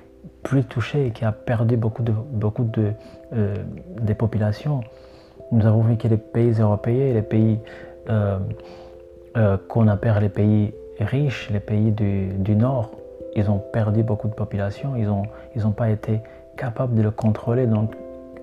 plus 0.45 0.63
touché 0.63 1.11
qui 1.11 1.25
a 1.25 1.31
perdu 1.31 1.75
beaucoup 1.75 2.03
de, 2.03 2.11
beaucoup 2.11 2.65
de, 2.65 2.91
euh, 3.33 3.55
des 3.99 4.13
populations. 4.13 4.81
Nous 5.51 5.65
avons 5.65 5.81
vu 5.81 5.97
que 5.97 6.07
les 6.07 6.17
pays 6.17 6.51
européens, 6.59 7.13
les 7.13 7.23
pays 7.23 7.59
euh, 8.09 8.37
euh, 9.37 9.57
qu'on 9.67 9.87
appelle 9.87 10.15
les 10.21 10.29
pays 10.29 10.73
riches, 10.99 11.49
les 11.51 11.59
pays 11.59 11.91
du, 11.91 12.27
du, 12.37 12.55
Nord, 12.55 12.91
ils 13.35 13.49
ont 13.49 13.57
perdu 13.57 14.03
beaucoup 14.03 14.27
de 14.27 14.35
population, 14.35 14.95
ils 14.95 15.07
n'ont 15.07 15.23
ils 15.55 15.65
ont 15.65 15.71
pas 15.71 15.89
été 15.89 16.21
capables 16.57 16.93
de 16.95 17.01
le 17.01 17.11
contrôler. 17.11 17.65
Donc, 17.65 17.91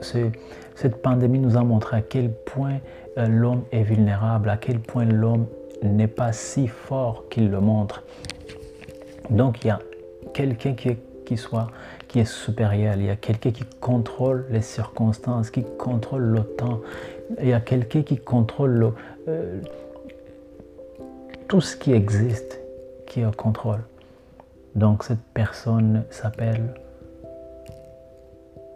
cette 0.02 1.02
pandémie 1.02 1.38
nous 1.38 1.56
a 1.56 1.62
montré 1.62 1.96
à 1.96 2.02
quel 2.02 2.30
point 2.32 2.78
l'homme 3.16 3.62
est 3.72 3.82
vulnérable, 3.82 4.48
à 4.48 4.56
quel 4.56 4.80
point 4.80 5.04
l'homme 5.04 5.46
n'est 5.82 6.08
pas 6.08 6.32
si 6.32 6.68
fort 6.68 7.24
qu'il 7.28 7.50
le 7.50 7.60
montre. 7.60 8.04
Donc 9.30 9.64
il 9.64 9.68
y 9.68 9.70
a 9.70 9.80
quelqu'un 10.32 10.74
qui, 10.74 10.96
qui, 11.26 11.36
soit, 11.36 11.68
qui 12.08 12.20
est 12.20 12.24
supérieur, 12.24 12.94
il 12.96 13.06
y 13.06 13.10
a 13.10 13.16
quelqu'un 13.16 13.50
qui 13.50 13.64
contrôle 13.80 14.46
les 14.50 14.62
circonstances, 14.62 15.50
qui 15.50 15.64
contrôle 15.78 16.22
le 16.22 16.42
temps, 16.42 16.80
il 17.40 17.48
y 17.48 17.52
a 17.52 17.60
quelqu'un 17.60 18.02
qui 18.02 18.18
contrôle 18.18 18.92
euh, 19.28 19.60
tout 21.48 21.60
ce 21.60 21.76
qui 21.76 21.92
existe, 21.92 22.60
qui 23.06 23.20
est 23.20 23.26
au 23.26 23.30
contrôle. 23.30 23.80
Donc 24.74 25.04
cette 25.04 25.22
personne 25.34 26.04
s'appelle 26.10 26.74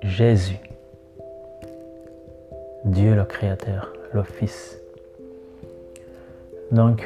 Jésus, 0.03 0.59
Dieu 2.87 3.17
le 3.17 3.25
Créateur, 3.25 3.93
le 4.13 4.23
Fils. 4.23 4.81
Donc, 6.71 7.05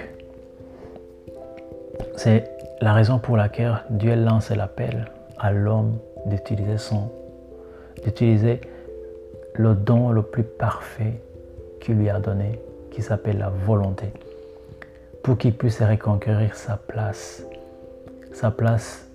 c'est 2.17 2.51
la 2.83 2.93
raison 2.93 3.19
pour 3.19 3.39
laquelle 3.39 3.83
Dieu 3.89 4.15
lance 4.15 4.51
l'appel 4.51 5.07
à 5.39 5.53
l'homme 5.53 5.97
d'utiliser 6.27 6.77
son, 6.77 7.11
d'utiliser 8.05 8.61
le 9.55 9.75
don 9.75 10.11
le 10.11 10.21
plus 10.21 10.43
parfait 10.43 11.15
qu'il 11.81 11.95
lui 11.95 12.11
a 12.11 12.21
donné, 12.21 12.61
qui 12.91 13.01
s'appelle 13.01 13.39
la 13.39 13.49
volonté, 13.49 14.13
pour 15.23 15.39
qu'il 15.39 15.57
puisse 15.57 15.81
reconquérir 15.81 16.57
sa 16.57 16.77
place, 16.77 17.43
sa 18.35 18.51
place 18.51 19.10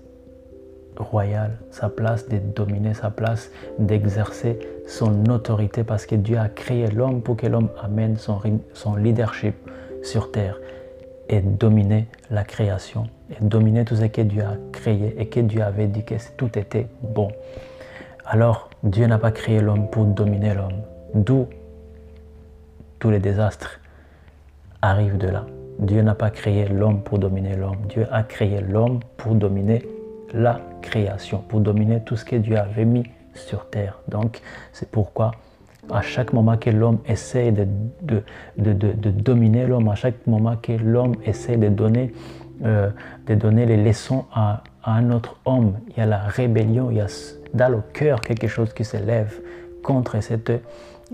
royale, 0.98 1.52
sa 1.70 1.88
place 1.88 2.28
de 2.28 2.38
dominer, 2.38 2.94
sa 2.94 3.10
place 3.10 3.50
d'exercer 3.78 4.58
son 4.86 5.26
autorité, 5.30 5.84
parce 5.84 6.06
que 6.06 6.14
Dieu 6.14 6.38
a 6.38 6.48
créé 6.48 6.88
l'homme 6.90 7.22
pour 7.22 7.36
que 7.36 7.46
l'homme 7.46 7.70
amène 7.82 8.16
son, 8.16 8.40
son 8.72 8.96
leadership 8.96 9.54
sur 10.02 10.30
terre 10.30 10.58
et 11.28 11.40
dominer 11.40 12.06
la 12.30 12.44
création, 12.44 13.08
et 13.30 13.42
dominer 13.42 13.84
tout 13.84 13.96
ce 13.96 14.04
que 14.04 14.20
Dieu 14.20 14.42
a 14.42 14.56
créé 14.72 15.14
et 15.18 15.26
que 15.26 15.40
Dieu 15.40 15.62
avait 15.62 15.88
dit 15.88 16.04
que 16.04 16.14
tout 16.36 16.56
était 16.58 16.86
bon. 17.02 17.28
Alors, 18.24 18.70
Dieu 18.82 19.06
n'a 19.06 19.18
pas 19.18 19.32
créé 19.32 19.60
l'homme 19.60 19.88
pour 19.90 20.04
dominer 20.04 20.54
l'homme, 20.54 20.82
d'où 21.14 21.46
tous 22.98 23.10
les 23.10 23.18
désastres 23.18 23.80
arrivent 24.82 25.18
de 25.18 25.28
là. 25.28 25.46
Dieu 25.78 26.00
n'a 26.02 26.14
pas 26.14 26.30
créé 26.30 26.66
l'homme 26.68 27.02
pour 27.02 27.18
dominer 27.18 27.54
l'homme, 27.54 27.86
Dieu 27.88 28.06
a 28.10 28.22
créé 28.22 28.60
l'homme 28.60 29.00
pour 29.16 29.34
dominer 29.34 29.86
la 30.32 30.60
pour 31.48 31.60
dominer 31.60 32.00
tout 32.04 32.16
ce 32.16 32.24
que 32.24 32.36
Dieu 32.36 32.56
avait 32.56 32.84
mis 32.84 33.04
sur 33.34 33.68
terre. 33.68 33.98
Donc, 34.08 34.40
c'est 34.72 34.90
pourquoi 34.90 35.32
à 35.90 36.02
chaque 36.02 36.32
moment 36.32 36.56
que 36.56 36.70
l'homme 36.70 36.98
essaie 37.06 37.52
de, 37.52 37.66
de, 38.02 38.22
de, 38.56 39.10
dominer 39.10 39.66
l'homme, 39.66 39.88
à 39.88 39.94
chaque 39.94 40.26
moment 40.26 40.56
que 40.56 40.72
l'homme 40.72 41.14
essaie 41.24 41.56
de 41.56 41.68
donner, 41.68 42.12
euh, 42.64 42.90
de 43.26 43.34
donner 43.34 43.66
les 43.66 43.76
leçons 43.76 44.24
à, 44.32 44.62
à, 44.82 44.94
un 44.94 45.10
autre 45.12 45.36
homme, 45.44 45.74
il 45.90 45.98
y 45.98 46.00
a 46.00 46.06
la 46.06 46.18
rébellion, 46.18 46.90
il 46.90 46.96
y 46.96 47.00
a 47.00 47.06
dans 47.54 47.68
le 47.68 47.82
cœur 47.92 48.20
quelque 48.20 48.48
chose 48.48 48.72
qui 48.72 48.84
s'élève 48.84 49.40
contre 49.82 50.20
cette, 50.20 50.52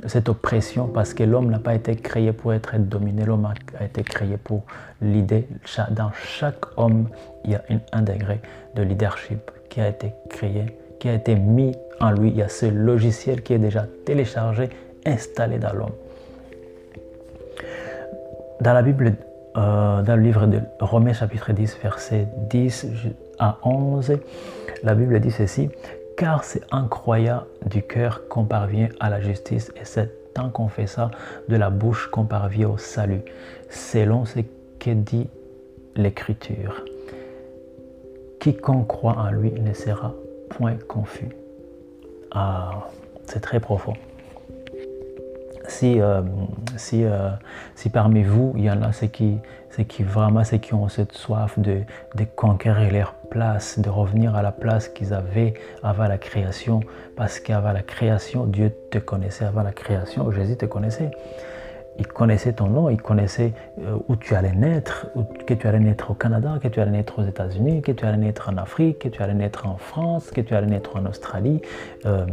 cette 0.07 0.29
oppression 0.29 0.87
parce 0.87 1.12
que 1.12 1.23
l'homme 1.23 1.50
n'a 1.50 1.59
pas 1.59 1.75
été 1.75 1.95
créé 1.97 2.33
pour 2.33 2.55
être 2.55 2.79
dominé, 2.79 3.25
l'homme 3.25 3.52
a 3.79 3.85
été 3.85 4.02
créé 4.02 4.38
pour 4.38 4.62
l'idée. 5.02 5.47
Dans 5.91 6.12
chaque 6.12 6.79
homme, 6.79 7.09
il 7.45 7.50
y 7.50 7.55
a 7.55 7.62
un 7.93 8.02
degré 8.02 8.41
de 8.75 8.83
leadership 8.83 9.50
qui 9.73 9.81
a 9.81 9.88
été 9.88 10.12
créé, 10.29 10.67
qui 11.00 11.09
a 11.09 11.14
été 11.14 11.35
mis 11.35 11.75
en 11.99 12.11
lui, 12.11 12.29
il 12.29 12.37
y 12.37 12.43
a 12.43 12.49
ce 12.50 12.67
logiciel 12.67 13.43
qui 13.43 13.55
est 13.55 13.59
déjà 13.59 13.87
téléchargé, 14.05 14.69
installé 15.07 15.59
dans 15.59 15.73
l'homme. 15.73 15.95
Dans 18.61 18.75
la 18.75 18.83
Bible, 18.83 19.14
euh, 19.57 20.02
dans 20.02 20.17
le 20.17 20.23
livre 20.23 20.47
de 20.47 20.61
Romains 20.79 21.14
chapitre 21.14 21.52
10, 21.52 21.79
verset 21.83 22.29
10 22.50 22.87
à 23.38 23.57
11, 23.62 24.19
la 24.83 24.95
Bible 24.95 25.19
dit 25.21 25.31
ceci, 25.31 25.71
car 26.19 26.45
c'est 26.45 26.62
en 26.71 26.87
croyant 26.87 27.45
du 27.64 27.83
cœur 27.83 28.29
qu'on 28.29 28.45
parvient 28.45 28.91
à 29.00 29.09
la 29.09 29.23
justice 29.23 29.73
et 29.81 29.87
c'est 29.87 30.11
fait 30.69 30.87
ça 30.87 31.11
de 31.49 31.57
la 31.57 31.71
bouche 31.71 32.09
qu'on 32.09 32.25
parvient 32.25 32.69
au 32.69 32.76
salut, 32.76 33.23
selon 33.71 34.26
ce 34.26 34.41
que 34.79 34.91
dit 34.91 35.29
l'Écriture. 35.97 36.85
Quiconque 38.42 38.88
croit 38.88 39.16
en 39.18 39.30
lui 39.30 39.52
ne 39.52 39.72
sera 39.72 40.16
point 40.50 40.75
confus 40.88 41.28
Ah, 42.32 42.88
c'est 43.25 43.38
très 43.38 43.61
profond. 43.61 43.92
Si, 45.68 46.00
euh, 46.00 46.22
si, 46.76 47.04
euh, 47.04 47.30
si 47.76 47.88
parmi 47.88 48.25
vous, 48.25 48.52
il 48.56 48.64
y 48.64 48.70
en 48.72 48.82
a 48.82 48.90
ceux 48.90 49.06
qui, 49.06 49.38
ceux 49.70 49.84
qui 49.84 50.02
vraiment 50.02 50.42
ceux 50.42 50.56
qui 50.56 50.75
ont 50.75 50.88
cette 50.88 51.12
soif 51.12 51.56
de, 51.56 51.82
de 52.16 52.25
conquérir 52.34 52.92
leur 52.92 53.14
place, 53.30 53.78
de 53.78 53.88
revenir 53.88 54.34
à 54.34 54.42
la 54.42 54.50
place 54.50 54.88
qu'ils 54.88 55.14
avaient 55.14 55.54
avant 55.84 56.08
la 56.08 56.18
création, 56.18 56.80
parce 57.14 57.38
qu'avant 57.38 57.70
la 57.70 57.82
création, 57.82 58.46
Dieu 58.46 58.72
te 58.90 58.99
connaissait, 58.99 59.44
avant 59.44 59.62
la 59.62 59.70
création, 59.70 60.32
Jésus 60.32 60.56
te 60.56 60.66
connaissait 60.66 61.12
il 61.99 62.06
connaissait 62.06 62.54
ton 62.54 62.68
nom, 62.68 62.88
il 62.88 63.00
connaissait 63.00 63.52
euh, 63.80 63.96
où 64.08 64.16
tu 64.16 64.34
allais 64.34 64.52
naître, 64.52 65.08
que 65.46 65.54
tu 65.54 65.66
allais 65.66 65.78
naître 65.78 66.11
au 66.11 66.14
Canada, 66.14 66.58
que 66.62 66.68
tu 66.68 66.80
allais 66.80 66.90
naître 66.90 67.20
aux 67.20 67.25
États-Unis, 67.25 67.82
que 67.82 67.92
tu 67.92 68.04
allais 68.04 68.16
naître 68.16 68.49
en 68.49 68.56
Afrique, 68.56 69.00
que 69.00 69.08
tu 69.08 69.22
allais 69.22 69.34
naître 69.34 69.66
en 69.66 69.76
France, 69.76 70.30
que 70.30 70.40
tu 70.40 70.54
allais 70.54 70.66
naître 70.66 70.96
en 70.96 71.06
Australie, 71.06 71.61
euh, 72.06 72.26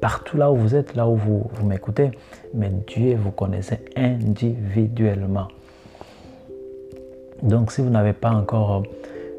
partout 0.00 0.36
là 0.36 0.50
où 0.50 0.56
vous 0.56 0.74
êtes, 0.74 0.94
là 0.96 1.06
où 1.08 1.14
vous, 1.14 1.50
vous 1.52 1.66
m'écoutez. 1.66 2.10
Mais 2.52 2.70
Dieu 2.86 3.16
vous 3.16 3.30
connaissait 3.30 3.80
individuellement. 3.96 5.48
Donc 7.42 7.72
si 7.72 7.80
vous 7.82 7.90
n'avez 7.90 8.12
pas 8.12 8.30
encore 8.30 8.82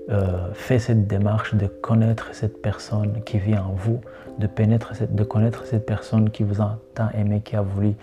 euh, 0.10 0.54
fait 0.54 0.78
cette 0.78 1.08
démarche 1.08 1.56
de 1.56 1.66
connaître 1.66 2.30
cette 2.34 2.62
personne 2.62 3.24
qui 3.26 3.40
vit 3.40 3.58
en 3.58 3.74
vous, 3.76 4.02
de, 4.38 4.46
pénétrer, 4.46 5.08
de 5.10 5.24
connaître 5.24 5.66
cette 5.66 5.88
personne 5.88 6.30
qui 6.30 6.44
vous 6.44 6.62
a 6.62 6.78
tant 6.94 7.10
aimé, 7.18 7.42
qui 7.44 7.56
a 7.56 7.62
voulu 7.64 7.96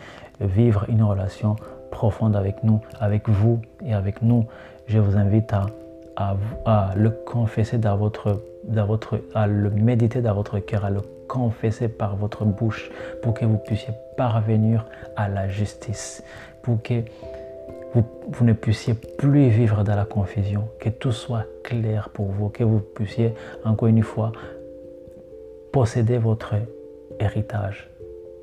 vivre 0.43 0.85
une 0.89 1.03
relation 1.03 1.57
profonde 1.91 2.35
avec 2.35 2.65
nous, 2.65 2.81
avec 3.01 3.29
vous 3.29 3.61
et 3.85 3.95
avec 3.95 4.23
nous, 4.23 4.47
je 4.87 4.99
vous 4.99 5.17
invite 5.17 5.53
à, 5.53 5.67
le 6.97 7.11
confesser 7.11 7.79
dans 7.79 7.97
votre, 7.97 8.43
dans 8.65 8.87
votre, 8.87 9.21
à 9.35 9.47
le 9.47 9.71
méditer 9.71 10.21
dans 10.21 10.35
votre 10.35 10.59
cœur, 10.59 10.85
à 10.85 10.91
le 10.91 11.01
confesser 11.29 11.89
par 11.89 12.17
votre 12.17 12.45
bouche 12.45 12.91
pour 13.23 13.35
que 13.35 13.45
vous 13.45 13.57
puissiez 13.57 13.95
parvenir 14.17 14.85
à 15.17 15.29
la 15.29 15.49
justice, 15.49 16.23
pour 16.63 16.83
que 16.83 17.03
vous, 17.95 18.05
vous, 18.29 18.45
ne 18.45 18.53
puissiez 18.53 18.95
plus 18.95 19.49
vivre 19.49 19.85
dans 19.85 19.97
la 19.97 20.05
confusion, 20.05 20.69
que 20.79 20.89
tout 20.91 21.13
soit 21.13 21.45
clair 21.65 22.11
pour 22.11 22.27
vous, 22.27 22.49
que 22.49 22.65
vous 22.65 22.81
puissiez 22.81 23.35
encore 23.65 23.89
une 23.89 24.03
fois 24.03 24.33
posséder 25.73 26.19
votre 26.19 26.55
héritage, 27.19 27.89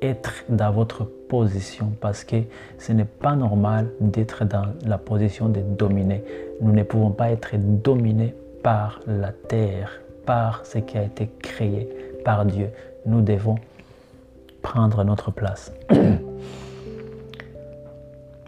être 0.02 0.44
dans 0.48 0.72
votre 0.72 1.06
position 1.30 1.92
parce 2.00 2.24
que 2.24 2.36
ce 2.78 2.92
n'est 2.92 3.04
pas 3.04 3.36
normal 3.36 3.86
d'être 4.00 4.44
dans 4.44 4.66
la 4.84 4.98
position 4.98 5.48
de 5.48 5.60
dominer. 5.60 6.24
Nous 6.60 6.72
ne 6.72 6.82
pouvons 6.82 7.10
pas 7.10 7.30
être 7.30 7.52
dominés 7.56 8.34
par 8.64 9.00
la 9.06 9.30
terre, 9.32 10.00
par 10.26 10.66
ce 10.66 10.78
qui 10.78 10.98
a 10.98 11.04
été 11.04 11.30
créé 11.40 11.88
par 12.24 12.44
Dieu. 12.44 12.68
Nous 13.06 13.22
devons 13.22 13.54
prendre 14.60 15.04
notre 15.04 15.30
place. 15.30 15.72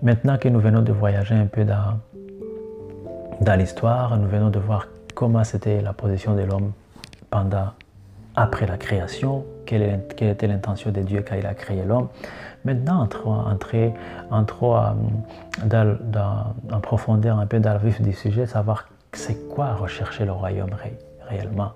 Maintenant 0.03 0.37
que 0.37 0.49
nous 0.49 0.61
venons 0.61 0.83
de 0.83 0.93
voyager 0.93 1.37
un 1.37 1.47
peu 1.47 1.65
dans, 1.65 2.01
dans 3.41 3.59
l'histoire, 3.59 4.19
nous 4.19 4.29
venons 4.29 4.51
de 4.51 4.59
voir 4.59 4.89
comment 5.15 5.45
c'était 5.45 5.81
la 5.81 5.93
position 5.93 6.35
de 6.35 6.43
l'homme 6.43 6.73
pendant 7.31 7.69
après 8.35 8.67
la 8.67 8.77
création, 8.77 9.45
quelle, 9.67 10.01
était 10.21 10.47
l'intention 10.47 10.91
de 10.91 11.01
Dieu 11.01 11.25
quand 11.27 11.37
il 11.37 11.47
a 11.47 11.55
créé 11.55 11.85
l'homme. 11.85 12.09
Maintenant, 12.65 13.01
entrer, 13.03 13.95
entrer, 14.31 14.85
dans, 15.65 16.55
en 16.73 16.81
profondeur 16.81 17.39
un 17.39 17.47
peu 17.47 17.61
dans 17.61 17.73
le 17.73 17.79
vif 17.79 18.01
du 18.01 18.13
sujet, 18.13 18.47
savoir 18.47 18.89
c'est 19.13 19.49
quoi 19.49 19.75
rechercher 19.75 20.25
le 20.25 20.33
royaume 20.33 20.71
réellement. 21.29 21.73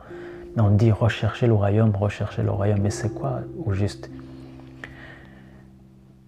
On 0.58 0.70
dit 0.70 0.90
rechercher 0.90 1.46
le 1.46 1.54
royaume, 1.54 1.94
rechercher 1.94 2.42
le 2.42 2.50
royaume, 2.50 2.80
mais 2.80 2.90
c'est 2.90 3.12
quoi 3.12 3.40
au 3.64 3.72
juste? 3.72 4.10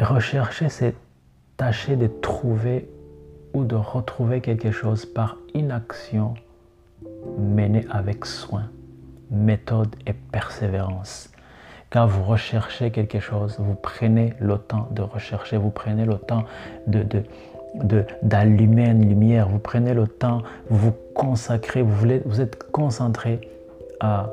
Rechercher, 0.00 0.69
c'est 0.69 0.95
tâcher 1.57 1.97
de 1.97 2.07
trouver 2.07 2.91
ou 3.55 3.65
de 3.65 3.75
retrouver 3.75 4.41
quelque 4.41 4.71
chose 4.71 5.06
par 5.06 5.37
une 5.54 5.71
action 5.71 6.35
menée 7.39 7.87
avec 7.91 8.26
soin 8.26 8.65
méthode 9.30 9.95
et 10.06 10.13
persévérance. 10.13 11.30
Quand 11.91 12.07
vous 12.07 12.23
recherchez 12.23 12.91
quelque 12.91 13.19
chose, 13.19 13.57
vous 13.59 13.75
prenez 13.75 14.35
le 14.41 14.59
temps 14.59 14.89
de 14.91 15.01
rechercher, 15.01 15.57
vous 15.57 15.71
prenez 15.71 16.05
le 16.05 16.17
temps 16.19 16.45
de, 16.87 17.07
d'allumer 18.23 18.89
une 18.91 19.09
lumière, 19.09 19.49
vous 19.49 19.59
prenez 19.59 19.95
le 19.95 20.07
temps, 20.07 20.43
vous 20.69 20.77
vous 20.91 20.95
consacrez, 21.15 21.81
vous, 21.81 21.95
voulez, 21.95 22.21
vous 22.27 22.43
êtes 22.43 22.71
concentré 22.73 23.41
à 24.01 24.31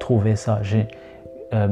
trouver 0.00 0.36
ça. 0.36 0.60
Euh, 1.54 1.68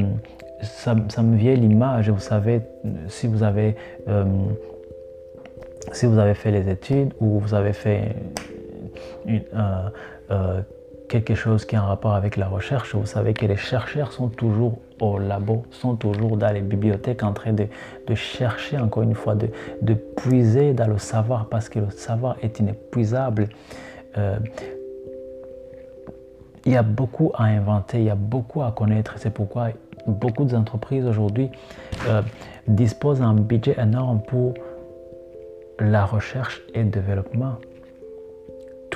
ça, 0.63 0.95
me 0.95 1.37
vient 1.37 1.55
l'image, 1.55 2.09
vous 2.09 2.19
savez, 2.19 2.63
si 3.09 3.27
vous 3.27 3.43
avez, 3.43 3.77
euh, 4.09 4.25
si 5.93 6.07
vous 6.07 6.19
avez 6.19 6.35
fait 6.35 6.51
les 6.51 6.71
études 6.71 7.13
ou 7.21 7.41
vous 7.41 7.53
avez 7.53 7.75
fait 7.75 8.17
une, 9.27 9.43
euh, 10.31 10.63
quelque 11.09 11.35
chose 11.35 11.65
qui 11.65 11.77
est 11.77 11.79
en 11.79 11.87
rapport 11.87 12.15
avec 12.15 12.37
la 12.37 12.49
recherche, 12.49 12.95
vous 12.95 13.07
savez 13.07 13.33
que 13.35 13.47
les 13.47 13.57
chercheurs 13.57 14.13
sont 14.13 14.29
toujours 14.29 14.79
au 15.01 15.19
labo, 15.19 15.65
sont 15.71 15.97
toujours 15.97 16.37
dans 16.37 16.53
les 16.53 16.61
bibliothèques 16.61 17.23
en 17.23 17.33
train 17.33 17.53
de, 17.53 17.67
chercher, 18.15 18.79
encore 18.79 19.03
une 19.03 19.15
fois, 19.15 19.35
de, 19.35 19.49
de, 19.83 19.95
puiser 19.95 20.73
dans 20.73 20.87
le 20.87 20.99
savoir 20.99 21.49
parce 21.49 21.69
que 21.69 21.79
le 21.79 21.91
savoir 21.91 22.37
est 22.43 22.59
inépuisable. 22.59 23.49
Euh, 24.17 24.39
il 26.65 26.73
y 26.73 26.77
a 26.77 26.83
beaucoup 26.83 27.31
à 27.35 27.45
inventer, 27.45 27.99
il 27.99 28.05
y 28.05 28.11
a 28.11 28.17
beaucoup 28.17 28.63
à 28.63 28.73
connaître. 28.73 29.15
C'est 29.19 29.31
pourquoi 29.31 29.69
beaucoup 30.07 30.45
d'entreprises 30.45 31.07
aujourd'hui 31.07 31.51
euh, 32.09 32.23
disposent 32.67 33.21
d'un 33.21 33.35
budget 33.35 33.77
énorme 33.79 34.21
pour 34.27 34.55
la 35.79 36.05
recherche 36.05 36.63
et 36.75 36.83
le 36.83 36.91
développement 36.91 37.57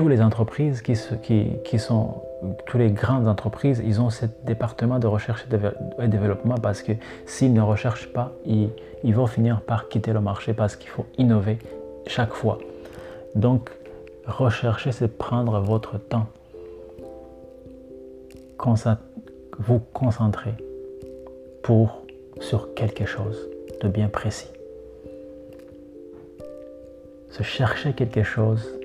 les 0.09 0.21
entreprises 0.21 0.83
qui, 0.83 0.95
qui, 1.65 1.79
sont, 1.79 2.23
toutes 2.67 2.81
les 2.81 2.91
grandes 2.91 3.29
entreprises, 3.29 3.83
ils 3.85 4.01
ont 4.01 4.11
ce 4.11 4.27
département 4.45 4.99
de 4.99 5.07
recherche 5.07 5.47
et 6.01 6.09
développement 6.09 6.57
parce 6.57 6.83
que 6.83 6.93
s'ils 7.27 7.53
ne 7.53 7.61
recherchent 7.61 8.13
pas, 8.13 8.33
ils, 8.47 8.71
ils 9.05 9.15
vont 9.15 9.27
finir 9.27 9.61
par 9.61 9.89
quitter 9.89 10.13
le 10.13 10.21
marché 10.21 10.53
parce 10.53 10.77
qu'il 10.77 10.91
faut 10.91 11.07
innover 11.19 11.59
chaque 12.07 12.33
fois. 12.33 12.59
Donc, 13.35 13.71
rechercher, 14.27 14.93
c'est 14.93 15.09
prendre 15.09 15.61
votre 15.61 15.99
temps. 15.99 16.27
Vous 19.59 19.81
concentrer 19.93 20.53
pour, 21.63 22.03
sur 22.41 22.75
quelque 22.75 23.07
chose 23.07 23.49
de 23.83 23.89
bien 23.89 24.09
précis. 24.09 24.51
Se 27.31 27.43
chercher 27.43 27.93
quelque 27.95 28.23
chose 28.23 28.80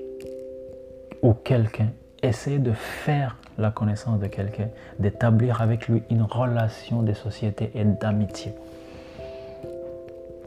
ou 1.26 1.34
quelqu'un, 1.34 1.88
essayer 2.22 2.60
de 2.60 2.72
faire 2.72 3.38
la 3.58 3.72
connaissance 3.72 4.20
de 4.20 4.28
quelqu'un, 4.28 4.70
d'établir 5.00 5.60
avec 5.60 5.88
lui 5.88 6.04
une 6.12 6.22
relation 6.22 7.02
de 7.02 7.14
société 7.14 7.72
et 7.74 7.84
d'amitié. 7.84 8.54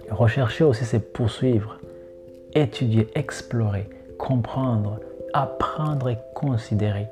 Rechercher 0.09 0.63
aussi, 0.63 0.85
c'est 0.85 1.01
poursuivre, 1.13 1.81
étudier, 2.55 3.09
explorer, 3.17 3.91
comprendre, 4.19 5.01
apprendre 5.33 6.11
et 6.11 6.19
considérer. 6.37 7.09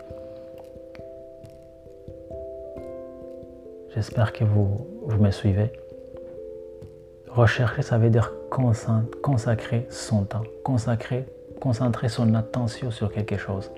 J'espère 3.97 4.33
que 4.33 4.45
vous, 4.45 4.87
vous 5.07 5.21
me 5.21 5.33
suivez. 5.33 5.73
Rechercher, 7.31 7.83
ça 7.83 7.99
veut 7.99 8.11
dire 8.11 8.33
consacrer 9.23 9.89
son 9.91 10.23
temps, 10.23 10.45
consacrer 10.63 11.27
concentrer 11.67 12.09
son 12.09 12.33
attention 12.35 12.93
sur 12.93 13.11
quelque 13.11 13.37
chose. 13.37 13.73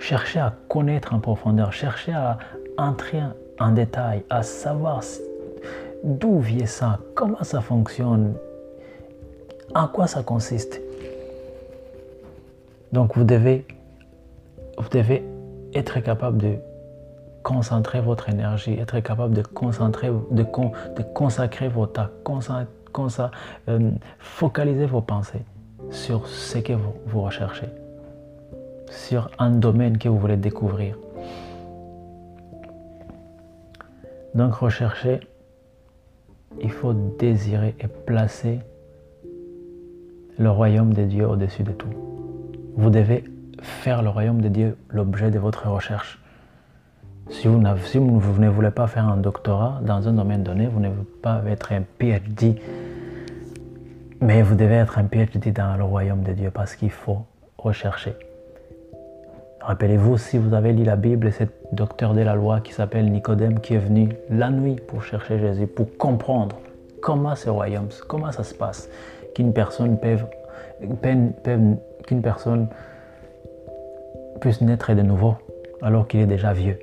Chercher 0.00 0.40
à 0.40 0.52
connaître 0.68 1.14
en 1.14 1.20
profondeur, 1.20 1.72
chercher 1.72 2.12
à 2.12 2.36
entrer 2.76 3.20
en 3.60 3.70
détail, 3.70 4.24
à 4.28 4.42
savoir 4.42 5.04
d'où 6.02 6.40
vient 6.40 6.66
ça, 6.66 6.98
comment 7.14 7.44
ça 7.44 7.60
fonctionne, 7.60 8.34
en 9.72 9.86
quoi 9.86 10.08
ça 10.08 10.24
consiste. 10.24 10.80
Donc 12.90 13.16
vous 13.16 13.22
devez, 13.22 13.64
vous 14.76 14.88
devez 14.88 15.22
être 15.74 16.00
capable 16.00 16.38
de 16.38 16.56
concentrer 17.44 18.00
votre 18.00 18.28
énergie, 18.28 18.74
être 18.80 18.98
capable 18.98 19.32
de 19.32 19.42
concentrer, 19.42 20.10
de, 20.32 20.42
de 20.42 21.02
consacrer 21.14 21.68
votre 21.68 22.10
temps, 22.24 23.30
euh, 23.68 23.90
focaliser 24.18 24.86
vos 24.86 25.02
pensées 25.02 25.44
sur 25.90 26.26
ce 26.26 26.58
que 26.58 26.72
vous, 26.72 27.22
recherchez, 27.22 27.68
sur 28.90 29.30
un 29.38 29.50
domaine 29.50 29.98
que 29.98 30.08
vous 30.08 30.18
voulez 30.18 30.36
découvrir. 30.36 30.96
Donc 34.34 34.54
rechercher, 34.54 35.20
il 36.60 36.70
faut 36.70 36.92
désirer 36.92 37.74
et 37.80 37.88
placer 37.88 38.60
le 40.38 40.50
royaume 40.50 40.92
de 40.92 41.04
Dieu 41.04 41.26
au-dessus 41.26 41.62
de 41.62 41.72
tout. 41.72 41.94
Vous 42.76 42.90
devez 42.90 43.24
faire 43.62 44.02
le 44.02 44.10
royaume 44.10 44.42
de 44.42 44.48
Dieu 44.48 44.76
l'objet 44.90 45.30
de 45.30 45.38
votre 45.38 45.68
recherche. 45.68 46.20
Si 47.30 47.48
vous, 47.48 47.60
si 47.84 47.98
vous 47.98 48.40
ne 48.40 48.48
voulez 48.48 48.70
pas 48.70 48.86
faire 48.86 49.08
un 49.08 49.16
doctorat 49.16 49.80
dans 49.82 50.06
un 50.06 50.12
domaine 50.12 50.42
donné, 50.42 50.66
vous 50.66 50.80
ne 50.80 50.88
voulez 50.88 51.08
pas 51.22 51.42
être 51.48 51.72
un 51.72 51.82
PhD, 51.98 52.60
mais 54.20 54.42
vous 54.42 54.54
devez 54.54 54.76
être 54.76 54.98
PhD 55.10 55.52
dans 55.52 55.76
le 55.76 55.84
royaume 55.84 56.22
de 56.22 56.32
Dieu 56.32 56.50
parce 56.50 56.74
qu'il 56.74 56.90
faut 56.90 57.18
rechercher. 57.58 58.14
Rappelez-vous, 59.60 60.16
si 60.16 60.38
vous 60.38 60.54
avez 60.54 60.72
lu 60.72 60.84
la 60.84 60.96
Bible, 60.96 61.32
c'est 61.32 61.48
docteur 61.72 62.14
de 62.14 62.20
la 62.20 62.34
loi 62.34 62.60
qui 62.60 62.72
s'appelle 62.72 63.10
Nicodème 63.10 63.60
qui 63.60 63.74
est 63.74 63.78
venu 63.78 64.10
la 64.30 64.50
nuit 64.50 64.76
pour 64.76 65.02
chercher 65.02 65.38
Jésus, 65.38 65.66
pour 65.66 65.96
comprendre 65.98 66.56
comment 67.02 67.34
ce 67.34 67.50
royaume, 67.50 67.88
comment 68.06 68.30
ça 68.30 68.44
se 68.44 68.54
passe, 68.54 68.88
qu'une 69.34 69.52
personne 69.52 69.98
puisse 74.40 74.60
naître 74.60 74.94
de 74.94 75.02
nouveau 75.02 75.34
alors 75.82 76.06
qu'il 76.06 76.20
est 76.20 76.26
déjà 76.26 76.52
vieux. 76.52 76.78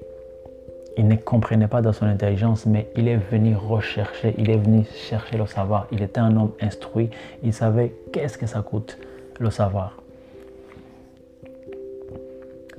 Il 0.96 1.08
ne 1.08 1.16
comprenait 1.16 1.68
pas 1.68 1.82
dans 1.82 1.94
son 1.94 2.06
intelligence, 2.06 2.68
mais 2.68 2.88
il 2.96 3.08
est 3.08 3.18
venu 3.18 3.56
rechercher, 3.56 4.36
il 4.38 4.50
est 4.52 4.58
venu 4.58 4.86
chercher 5.10 5.38
le 5.38 5.48
savoir. 5.48 5.88
Il 5.92 6.04
était 6.04 6.20
un 6.20 6.36
homme 6.38 6.52
instruit, 6.62 7.10
il 7.42 7.52
savait 7.52 7.94
qu'est-ce 8.12 8.38
que 8.38 8.46
ça 8.46 8.62
coûte, 8.62 9.00
le 9.40 9.50
savoir. 9.50 9.98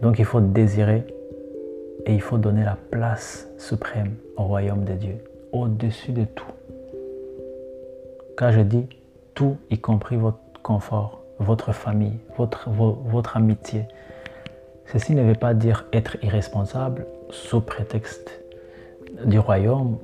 Donc 0.00 0.18
il 0.18 0.24
faut 0.24 0.40
désirer 0.40 1.04
et 2.06 2.14
il 2.14 2.20
faut 2.20 2.38
donner 2.38 2.62
la 2.64 2.76
place 2.90 3.48
suprême 3.58 4.14
au 4.36 4.44
royaume 4.44 4.84
de 4.84 4.92
Dieu, 4.92 5.16
au-dessus 5.52 6.12
de 6.12 6.24
tout. 6.24 6.44
Quand 8.36 8.52
je 8.52 8.60
dis 8.60 8.86
tout, 9.34 9.56
y 9.70 9.78
compris 9.78 10.16
votre 10.16 10.38
confort, 10.62 11.22
votre 11.40 11.72
famille, 11.72 12.18
votre, 12.36 12.68
votre 12.70 13.36
amitié, 13.36 13.86
ceci 14.86 15.14
ne 15.14 15.22
veut 15.22 15.34
pas 15.34 15.54
dire 15.54 15.86
être 15.92 16.16
irresponsable 16.22 17.06
sous 17.34 17.60
prétexte 17.60 18.40
du 19.24 19.38
royaume, 19.38 19.98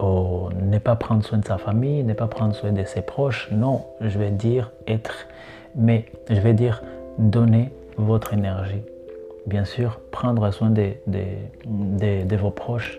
ou 0.00 0.48
ne 0.60 0.78
pas 0.78 0.96
prendre 0.96 1.24
soin 1.24 1.38
de 1.38 1.46
sa 1.46 1.58
famille, 1.58 2.04
ne 2.04 2.12
pas 2.12 2.26
prendre 2.26 2.54
soin 2.54 2.72
de 2.72 2.84
ses 2.84 3.00
proches. 3.00 3.48
Non, 3.50 3.86
je 4.00 4.18
vais 4.18 4.30
dire 4.30 4.72
être, 4.86 5.26
mais 5.74 6.06
je 6.28 6.40
vais 6.40 6.52
dire 6.52 6.82
donner 7.18 7.72
votre 7.96 8.34
énergie 8.34 8.82
bien 9.46 9.64
sûr, 9.64 10.00
prendre 10.10 10.50
soin 10.50 10.70
de, 10.70 10.92
de, 11.06 12.36
vos 12.36 12.50
proches, 12.50 12.98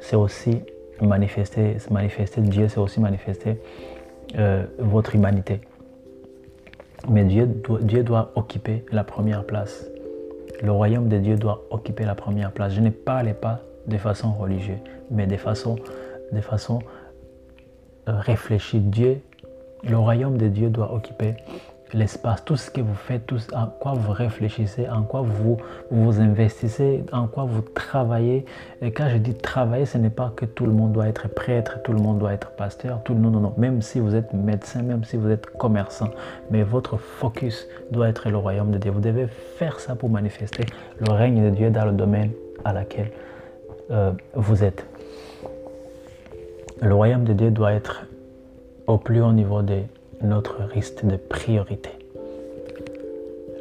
c'est 0.00 0.16
aussi 0.16 0.62
manifester, 1.02 1.76
manifester 1.90 2.40
Dieu, 2.40 2.68
c'est 2.68 2.78
aussi 2.78 3.00
manifester 3.00 3.60
euh, 4.38 4.64
votre 4.78 5.14
humanité. 5.14 5.60
Mais 7.08 7.24
Dieu 7.24 7.48
Dieu 7.82 8.02
doit 8.02 8.32
occuper 8.34 8.84
la 8.90 9.04
première 9.04 9.44
place. 9.44 9.86
Le 10.62 10.72
royaume 10.72 11.08
de 11.08 11.18
Dieu 11.18 11.36
doit 11.36 11.62
occuper 11.70 12.04
la 12.04 12.14
première 12.14 12.52
place. 12.52 12.72
Je 12.72 12.80
ne 12.80 12.90
parle 12.90 13.34
pas 13.34 13.60
de 13.86 13.96
façon 13.98 14.32
religieuse, 14.32 14.78
mais 15.10 15.26
de 15.26 15.36
façon, 15.36 15.76
de 16.32 16.40
façon 16.40 16.80
euh, 18.08 18.18
réfléchie. 18.18 18.80
Dieu, 18.80 19.20
le 19.84 19.96
royaume 19.96 20.38
de 20.38 20.48
Dieu 20.48 20.70
doit 20.70 20.92
occuper 20.92 21.34
l'espace, 21.96 22.44
tout 22.44 22.56
ce 22.56 22.70
que 22.70 22.80
vous 22.80 22.94
faites, 22.94 23.26
tout 23.26 23.38
en 23.54 23.66
quoi 23.66 23.94
vous 23.94 24.12
réfléchissez, 24.12 24.88
en 24.88 25.02
quoi 25.02 25.22
vous 25.22 25.56
vous 25.90 26.20
investissez, 26.20 27.04
en 27.12 27.26
quoi 27.26 27.44
vous 27.44 27.62
travaillez. 27.62 28.44
Et 28.82 28.92
quand 28.92 29.08
je 29.08 29.16
dis 29.16 29.34
travailler, 29.34 29.86
ce 29.86 29.96
n'est 29.96 30.10
pas 30.10 30.32
que 30.36 30.44
tout 30.44 30.66
le 30.66 30.72
monde 30.72 30.92
doit 30.92 31.08
être 31.08 31.28
prêtre, 31.28 31.82
tout 31.82 31.92
le 31.92 31.98
monde 31.98 32.18
doit 32.18 32.34
être 32.34 32.50
pasteur, 32.50 33.02
tout 33.02 33.14
le 33.14 33.20
monde, 33.20 33.32
non, 33.34 33.40
non, 33.40 33.54
même 33.56 33.80
si 33.80 33.98
vous 33.98 34.14
êtes 34.14 34.32
médecin, 34.34 34.82
même 34.82 35.04
si 35.04 35.16
vous 35.16 35.30
êtes 35.30 35.46
commerçant, 35.46 36.10
mais 36.50 36.62
votre 36.62 36.98
focus 36.98 37.66
doit 37.90 38.08
être 38.08 38.28
le 38.28 38.36
royaume 38.36 38.70
de 38.70 38.78
Dieu. 38.78 38.90
Vous 38.90 39.00
devez 39.00 39.26
faire 39.26 39.80
ça 39.80 39.94
pour 39.94 40.10
manifester 40.10 40.66
le 40.98 41.12
règne 41.12 41.42
de 41.44 41.50
Dieu 41.50 41.70
dans 41.70 41.86
le 41.86 41.92
domaine 41.92 42.30
à 42.64 42.72
laquelle 42.72 43.10
euh, 43.90 44.12
vous 44.34 44.62
êtes. 44.62 44.84
Le 46.82 46.94
royaume 46.94 47.24
de 47.24 47.32
Dieu 47.32 47.50
doit 47.50 47.72
être 47.72 48.04
au 48.86 48.98
plus 48.98 49.22
haut 49.22 49.32
niveau 49.32 49.62
des 49.62 49.84
notre 50.22 50.62
risque 50.62 51.04
de 51.04 51.16
priorité. 51.16 51.90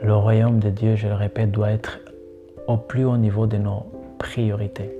Le 0.03 0.15
royaume 0.15 0.59
de 0.59 0.69
Dieu, 0.69 0.95
je 0.95 1.07
le 1.07 1.13
répète, 1.15 1.51
doit 1.51 1.71
être 1.71 1.99
au 2.67 2.77
plus 2.77 3.05
haut 3.05 3.17
niveau 3.17 3.47
de 3.47 3.57
nos 3.57 3.85
priorités. 4.17 4.91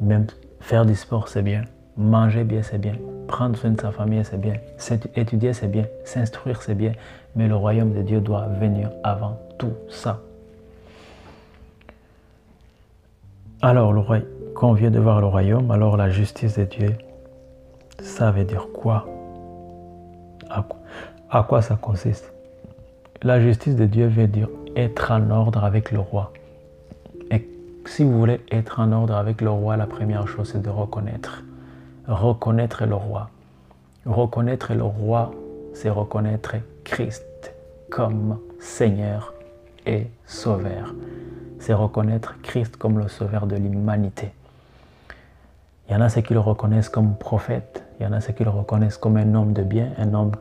Même 0.00 0.26
faire 0.60 0.84
du 0.84 0.94
sport, 0.94 1.28
c'est 1.28 1.42
bien. 1.42 1.62
Manger 1.96 2.44
bien, 2.44 2.62
c'est 2.62 2.78
bien. 2.78 2.94
Prendre 3.28 3.56
soin 3.56 3.70
de 3.70 3.80
sa 3.80 3.92
famille, 3.92 4.24
c'est 4.24 4.40
bien. 4.40 4.54
Étudier, 5.14 5.52
c'est 5.52 5.68
bien. 5.68 5.86
S'instruire, 6.04 6.62
c'est 6.62 6.74
bien. 6.74 6.92
Mais 7.36 7.48
le 7.48 7.56
royaume 7.56 7.92
de 7.92 8.02
Dieu 8.02 8.20
doit 8.20 8.46
venir 8.60 8.90
avant 9.04 9.38
tout 9.58 9.72
ça. 9.88 10.20
Alors, 13.60 13.92
le 13.92 14.02
quand 14.54 14.70
on 14.70 14.74
vient 14.74 14.90
de 14.90 14.98
voir 14.98 15.20
le 15.20 15.26
royaume, 15.26 15.70
alors 15.70 15.96
la 15.96 16.10
justice 16.10 16.58
de 16.58 16.64
Dieu, 16.64 16.94
ça 18.00 18.30
veut 18.30 18.44
dire 18.44 18.68
quoi? 18.72 19.06
À 21.32 21.42
quoi 21.44 21.62
ça 21.62 21.76
consiste? 21.76 22.30
La 23.22 23.40
justice 23.40 23.74
de 23.74 23.86
Dieu 23.86 24.06
veut 24.06 24.26
dire 24.26 24.48
être 24.76 25.10
en 25.12 25.30
ordre 25.30 25.64
avec 25.64 25.90
le 25.90 25.98
roi. 25.98 26.30
Et 27.30 27.48
si 27.86 28.04
vous 28.04 28.18
voulez 28.18 28.40
être 28.50 28.80
en 28.80 28.92
ordre 28.92 29.16
avec 29.16 29.40
le 29.40 29.48
roi, 29.48 29.78
la 29.78 29.86
première 29.86 30.28
chose, 30.28 30.50
c'est 30.52 30.60
de 30.60 30.68
reconnaître. 30.68 31.42
Reconnaître 32.06 32.84
le 32.84 32.96
roi. 32.96 33.30
Reconnaître 34.04 34.74
le 34.74 34.82
roi, 34.82 35.30
c'est 35.72 35.88
reconnaître 35.88 36.56
Christ 36.84 37.54
comme 37.88 38.38
Seigneur 38.60 39.32
et 39.86 40.08
Sauveur. 40.26 40.94
C'est 41.60 41.72
reconnaître 41.72 42.34
Christ 42.42 42.76
comme 42.76 42.98
le 42.98 43.08
Sauveur 43.08 43.46
de 43.46 43.56
l'humanité. 43.56 44.32
Il 45.88 45.94
y 45.94 45.96
en 45.96 46.02
a 46.02 46.10
ceux 46.10 46.20
qui 46.20 46.34
le 46.34 46.40
reconnaissent 46.40 46.90
comme 46.90 47.16
prophète, 47.16 47.84
il 47.98 48.02
y 48.02 48.06
en 48.06 48.12
a 48.12 48.20
ceux 48.20 48.34
qui 48.34 48.44
le 48.44 48.50
reconnaissent 48.50 48.98
comme 48.98 49.16
un 49.16 49.34
homme 49.34 49.54
de 49.54 49.62
bien, 49.62 49.92
un 49.96 50.12
homme 50.12 50.32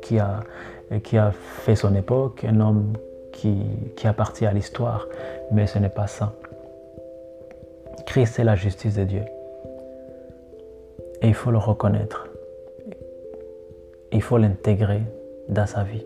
qui, 0.00 0.18
a, 0.18 0.40
qui 1.02 1.18
a 1.18 1.32
fait 1.32 1.76
son 1.76 1.94
époque, 1.94 2.44
un 2.44 2.60
homme 2.60 2.92
qui, 3.32 3.62
qui 3.96 4.06
appartient 4.06 4.46
à 4.46 4.52
l'histoire, 4.52 5.06
mais 5.50 5.66
ce 5.66 5.78
n'est 5.78 5.88
pas 5.88 6.06
ça. 6.06 6.32
Christ 8.06 8.38
est 8.38 8.44
la 8.44 8.56
justice 8.56 8.96
de 8.96 9.04
Dieu. 9.04 9.22
Et 11.22 11.28
il 11.28 11.34
faut 11.34 11.50
le 11.50 11.58
reconnaître. 11.58 12.28
Il 14.10 14.20
faut 14.22 14.38
l'intégrer 14.38 15.02
dans 15.48 15.66
sa 15.66 15.84
vie 15.84 16.04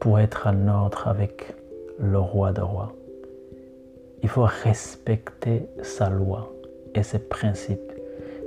pour 0.00 0.18
être 0.18 0.46
en 0.46 0.68
ordre 0.68 1.08
avec 1.08 1.54
le 1.98 2.18
roi 2.18 2.52
des 2.52 2.60
rois. 2.60 2.92
Il 4.22 4.28
faut 4.28 4.46
respecter 4.64 5.66
sa 5.82 6.10
loi 6.10 6.52
et 6.94 7.02
ses 7.02 7.20
principes, 7.20 7.92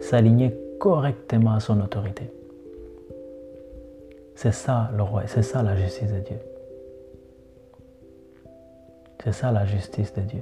s'aligner 0.02 0.54
correctement 0.80 1.54
à 1.54 1.60
son 1.60 1.80
autorité. 1.82 2.30
C'est 4.42 4.54
ça 4.54 4.90
le 4.98 5.04
roi, 5.04 5.22
c'est 5.28 5.44
ça 5.44 5.62
la 5.62 5.76
justice 5.76 6.12
de 6.12 6.18
Dieu. 6.18 6.40
C'est 9.24 9.34
ça 9.34 9.52
la 9.52 9.66
justice 9.66 10.12
de 10.16 10.22
Dieu. 10.22 10.42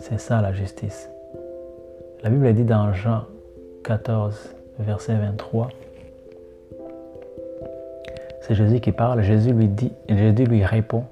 C'est 0.00 0.18
ça 0.18 0.40
la 0.40 0.54
justice. 0.54 1.10
La 2.22 2.30
Bible 2.30 2.54
dit 2.54 2.64
dans 2.64 2.90
Jean 2.94 3.24
14, 3.84 4.54
verset 4.78 5.16
23, 5.16 5.68
c'est 8.40 8.54
Jésus 8.54 8.80
qui 8.80 8.92
parle, 8.92 9.20
Jésus 9.20 9.52
lui 9.52 9.68
dit, 9.68 9.92
Jésus 10.08 10.44
lui 10.44 10.64
répond, 10.64 11.04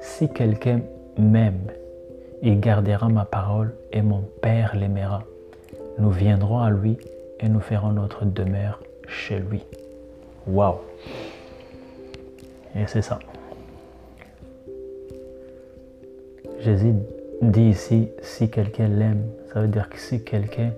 si 0.00 0.26
quelqu'un 0.30 0.80
m'aime, 1.18 1.70
il 2.40 2.58
gardera 2.60 3.10
ma 3.10 3.26
parole 3.26 3.74
et 3.92 4.00
mon 4.00 4.22
Père 4.40 4.74
l'aimera. 4.74 5.22
Nous 5.98 6.10
viendrons 6.10 6.60
à 6.60 6.70
lui 6.70 6.96
et 7.40 7.48
nous 7.48 7.60
ferons 7.60 7.92
notre 7.92 8.24
demeure 8.24 8.80
chez 9.08 9.38
lui. 9.38 9.62
Waouh! 10.46 10.76
Et 12.76 12.86
c'est 12.86 13.02
ça. 13.02 13.18
Jésus 16.60 16.94
dit 17.42 17.70
ici, 17.70 18.08
si 18.20 18.50
quelqu'un 18.50 18.88
l'aime, 18.88 19.24
ça 19.52 19.60
veut 19.60 19.68
dire 19.68 19.88
que 19.88 19.98
si 19.98 20.22
quelqu'un 20.22 20.72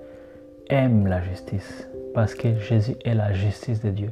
aime 0.71 1.07
la 1.07 1.21
justice, 1.21 1.89
parce 2.15 2.35
que 2.35 2.57
Jésus 2.59 2.97
est 3.05 3.15
la 3.15 3.33
justice 3.33 3.83
de 3.83 3.91
Dieu. 3.91 4.11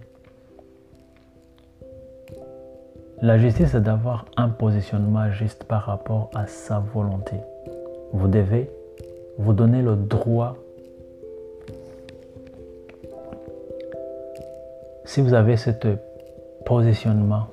La 3.23 3.37
justice, 3.37 3.69
c'est 3.73 3.83
d'avoir 3.83 4.25
un 4.39 4.49
positionnement 4.49 5.31
juste 5.31 5.65
par 5.65 5.83
rapport 5.83 6.31
à 6.35 6.47
sa 6.47 6.79
volonté. 6.79 7.37
Vous 8.13 8.29
devez 8.29 8.71
vous 9.37 9.53
donner 9.53 9.83
le 9.83 9.95
droit. 9.95 10.57
Si 15.13 15.21
vous 15.21 15.35
avez 15.35 15.57
ce 15.57 15.71
positionnement 16.65 17.49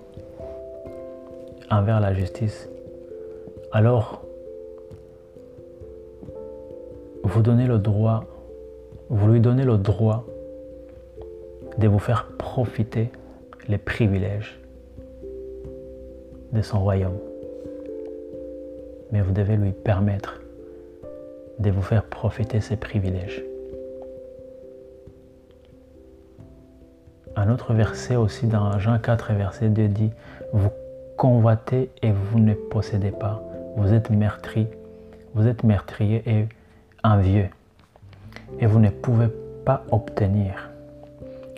envers 1.71 1.99
la 1.99 2.13
justice, 2.13 2.69
alors 3.71 4.21
vous 7.23 7.41
donnez 7.41 7.65
le 7.65 7.79
droit, 7.79 8.25
vous 9.09 9.27
lui 9.27 9.39
donnez 9.39 9.63
le 9.63 9.79
droit 9.79 10.23
de 11.79 11.87
vous 11.87 11.97
faire 11.97 12.27
profiter 12.37 13.09
les 13.67 13.79
privilèges 13.79 14.59
de 16.51 16.61
son 16.61 16.79
royaume. 16.79 17.17
Mais 19.11 19.21
vous 19.21 19.31
devez 19.31 19.57
lui 19.57 19.71
permettre 19.71 20.41
de 21.57 21.71
vous 21.71 21.81
faire 21.81 22.03
profiter 22.03 22.61
ses 22.61 22.75
privilèges. 22.75 23.43
Un 27.39 27.51
autre 27.51 27.75
verset 27.75 28.15
aussi 28.15 28.47
dans 28.47 28.79
Jean 28.79 28.97
4, 28.97 29.33
verset 29.33 29.69
2 29.69 29.87
dit, 29.89 30.09
vous 30.53 30.71
convoitez 31.17 31.91
et 32.01 32.11
vous 32.11 32.39
ne 32.39 32.55
possédez 32.55 33.11
pas. 33.11 33.43
Vous 33.75 33.93
êtes 33.93 34.09
meurtri, 34.09 34.65
vous 35.35 35.45
êtes 35.45 35.63
meurtrier 35.63 36.23
et 36.25 36.47
envieux. 37.03 37.49
Et 38.59 38.65
vous 38.65 38.79
ne 38.79 38.89
pouvez 38.89 39.27
pas 39.65 39.83
obtenir. 39.91 40.71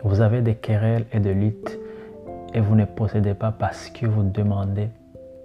Vous 0.04 0.20
avez 0.20 0.42
des 0.42 0.56
querelles 0.56 1.06
et 1.14 1.22
des 1.22 1.34
luttes 1.34 1.80
et 2.54 2.60
vous 2.60 2.76
ne 2.76 2.84
possédez 2.84 3.34
pas 3.34 3.54
parce 3.58 3.90
que 3.90 4.06
vous 4.06 4.24
demandez, 4.24 4.90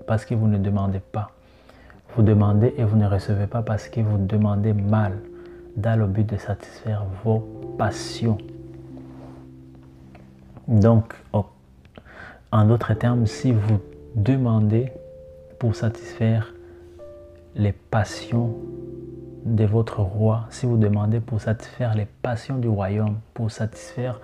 parce 0.09 0.25
que 0.25 0.35
vous 0.35 0.49
ne 0.49 0.59
demandez 0.59 1.01
pas. 1.13 1.31
Vous 2.17 2.23
demandez 2.23 2.75
et 2.77 2.83
vous 2.83 2.97
ne 2.97 3.07
recevez 3.07 3.47
pas 3.47 3.63
parce 3.63 3.89
que 3.89 4.01
vous 4.01 4.19
demandez 4.19 4.73
mal, 4.73 5.13
dans 5.77 5.97
le 5.97 6.09
but 6.09 6.29
de 6.29 6.39
satisfaire 6.39 7.05
vos 7.23 7.39
passions. 7.79 8.39
Donc, 10.69 11.15
en 12.53 12.65
d'autres 12.65 12.95
termes, 12.95 13.27
si 13.27 13.53
vous 13.53 13.81
demandez 14.15 14.93
pour 15.59 15.75
satisfaire 15.75 16.55
les 17.55 17.73
passions 17.73 18.55
de 19.45 19.65
votre 19.65 20.01
roi, 20.01 20.47
si 20.51 20.67
vous 20.67 20.77
demandez 20.77 21.21
pour 21.21 21.41
satisfaire 21.41 21.95
les 21.95 22.07
passions 22.23 22.57
du 22.57 22.69
royaume, 22.69 23.19
pour 23.35 23.51
satisfaire 23.51 24.21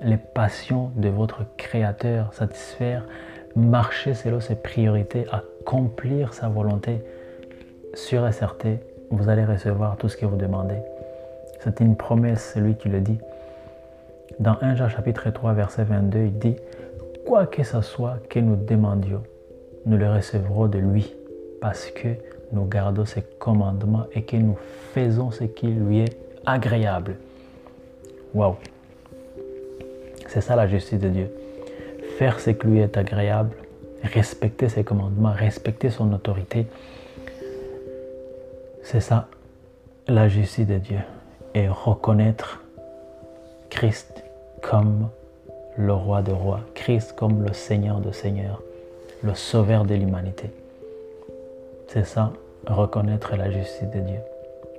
les 0.00 0.16
passions 0.16 0.90
de 0.96 1.08
votre 1.08 1.44
créateur, 1.56 2.32
satisfaire, 2.32 3.04
marcher 3.56 4.14
selon 4.14 4.40
ses 4.40 4.56
priorités, 4.56 5.26
accomplir 5.30 6.32
sa 6.34 6.48
volonté, 6.48 7.02
sûr 7.94 8.26
et 8.26 8.32
certain, 8.32 8.76
vous 9.10 9.28
allez 9.28 9.44
recevoir 9.44 9.96
tout 9.96 10.08
ce 10.08 10.16
que 10.16 10.26
vous 10.26 10.36
demandez. 10.36 10.78
C'est 11.60 11.80
une 11.80 11.96
promesse, 11.96 12.52
celui 12.54 12.74
qui 12.74 12.88
le 12.88 13.00
dit. 13.00 13.18
Dans 14.38 14.56
1 14.60 14.74
Jean 14.76 14.88
chapitre 14.88 15.30
3 15.30 15.52
verset 15.52 15.84
22, 15.84 16.18
il 16.18 16.38
dit, 16.38 16.56
quoi 17.26 17.46
que 17.46 17.62
ce 17.62 17.80
soit 17.80 18.18
que 18.28 18.38
nous 18.38 18.56
demandions, 18.56 19.22
nous 19.86 19.96
le 19.96 20.10
recevrons 20.10 20.66
de 20.66 20.78
lui, 20.78 21.14
parce 21.60 21.90
que 21.90 22.08
nous 22.52 22.66
gardons 22.66 23.04
ses 23.04 23.22
commandements 23.38 24.06
et 24.12 24.22
que 24.22 24.36
nous 24.36 24.56
faisons 24.92 25.30
ce 25.30 25.44
qui 25.44 25.68
lui 25.68 26.00
est 26.00 26.16
agréable. 26.46 27.16
Waouh! 28.34 28.56
C'est 30.28 30.40
ça 30.40 30.56
la 30.56 30.66
justice 30.66 30.98
de 30.98 31.08
Dieu. 31.08 31.30
Faire 32.18 32.40
ce 32.40 32.50
qui 32.50 32.66
lui 32.66 32.80
est 32.80 32.96
agréable, 32.96 33.56
respecter 34.02 34.68
ses 34.68 34.84
commandements, 34.84 35.32
respecter 35.32 35.90
son 35.90 36.12
autorité. 36.12 36.66
C'est 38.82 39.00
ça 39.00 39.28
la 40.06 40.28
justice 40.28 40.66
de 40.66 40.78
Dieu. 40.78 41.00
Et 41.54 41.68
reconnaître 41.68 42.62
Christ 43.70 44.13
comme 44.70 45.08
le 45.76 45.92
roi 45.92 46.22
de 46.22 46.32
rois, 46.32 46.60
Christ 46.74 47.14
comme 47.14 47.42
le 47.42 47.52
Seigneur 47.52 48.00
de 48.00 48.12
seigneurs, 48.12 48.62
le 49.22 49.34
sauveur 49.34 49.84
de 49.84 49.94
l'humanité. 49.94 50.50
C'est 51.88 52.04
ça, 52.04 52.32
reconnaître 52.66 53.36
la 53.36 53.50
justice 53.50 53.90
de 53.90 54.00
Dieu. 54.00 54.20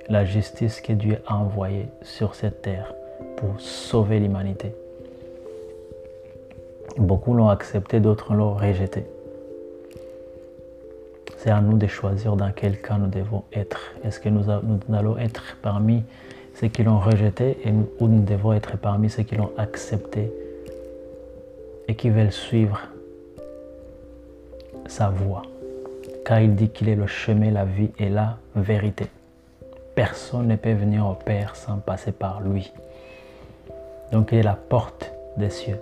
La 0.08 0.24
justice 0.24 0.80
que 0.80 0.92
Dieu 0.92 1.18
a 1.26 1.36
envoyée 1.36 1.88
sur 2.02 2.34
cette 2.34 2.62
terre 2.62 2.94
pour 3.36 3.60
sauver 3.60 4.18
l'humanité. 4.20 4.74
Beaucoup 6.96 7.34
l'ont 7.34 7.48
accepté, 7.48 8.00
d'autres 8.00 8.34
l'ont 8.34 8.54
rejeté. 8.54 9.04
C'est 11.38 11.50
à 11.50 11.60
nous 11.60 11.76
de 11.76 11.86
choisir 11.86 12.34
dans 12.36 12.50
quel 12.50 12.80
cas 12.80 12.96
nous 12.98 13.08
devons 13.08 13.44
être. 13.52 13.92
Est-ce 14.02 14.18
que 14.18 14.28
nous, 14.28 14.50
allons 14.50 15.18
être 15.18 15.56
parmi 15.62 16.02
ceux 16.58 16.68
qui 16.68 16.82
l'ont 16.82 16.98
rejeté 16.98 17.58
ou 18.00 18.08
nous 18.08 18.22
devons 18.22 18.54
être 18.54 18.78
parmi 18.78 19.10
ceux 19.10 19.22
qui 19.22 19.36
l'ont 19.36 19.52
accepté 19.58 20.32
et 21.86 21.94
qui 21.94 22.08
veulent 22.08 22.32
suivre 22.32 22.80
sa 24.86 25.10
voie. 25.10 25.42
Car 26.24 26.40
il 26.40 26.54
dit 26.54 26.70
qu'il 26.70 26.88
est 26.88 26.96
le 26.96 27.06
chemin, 27.06 27.50
la 27.50 27.64
vie 27.64 27.90
et 27.98 28.08
la 28.08 28.38
vérité. 28.54 29.06
Personne 29.94 30.48
ne 30.48 30.56
peut 30.56 30.72
venir 30.72 31.06
au 31.06 31.14
Père 31.14 31.56
sans 31.56 31.76
passer 31.76 32.12
par 32.12 32.40
lui. 32.40 32.72
Donc 34.12 34.30
il 34.32 34.38
est 34.38 34.42
la 34.42 34.54
porte 34.54 35.12
des 35.36 35.50
cieux. 35.50 35.78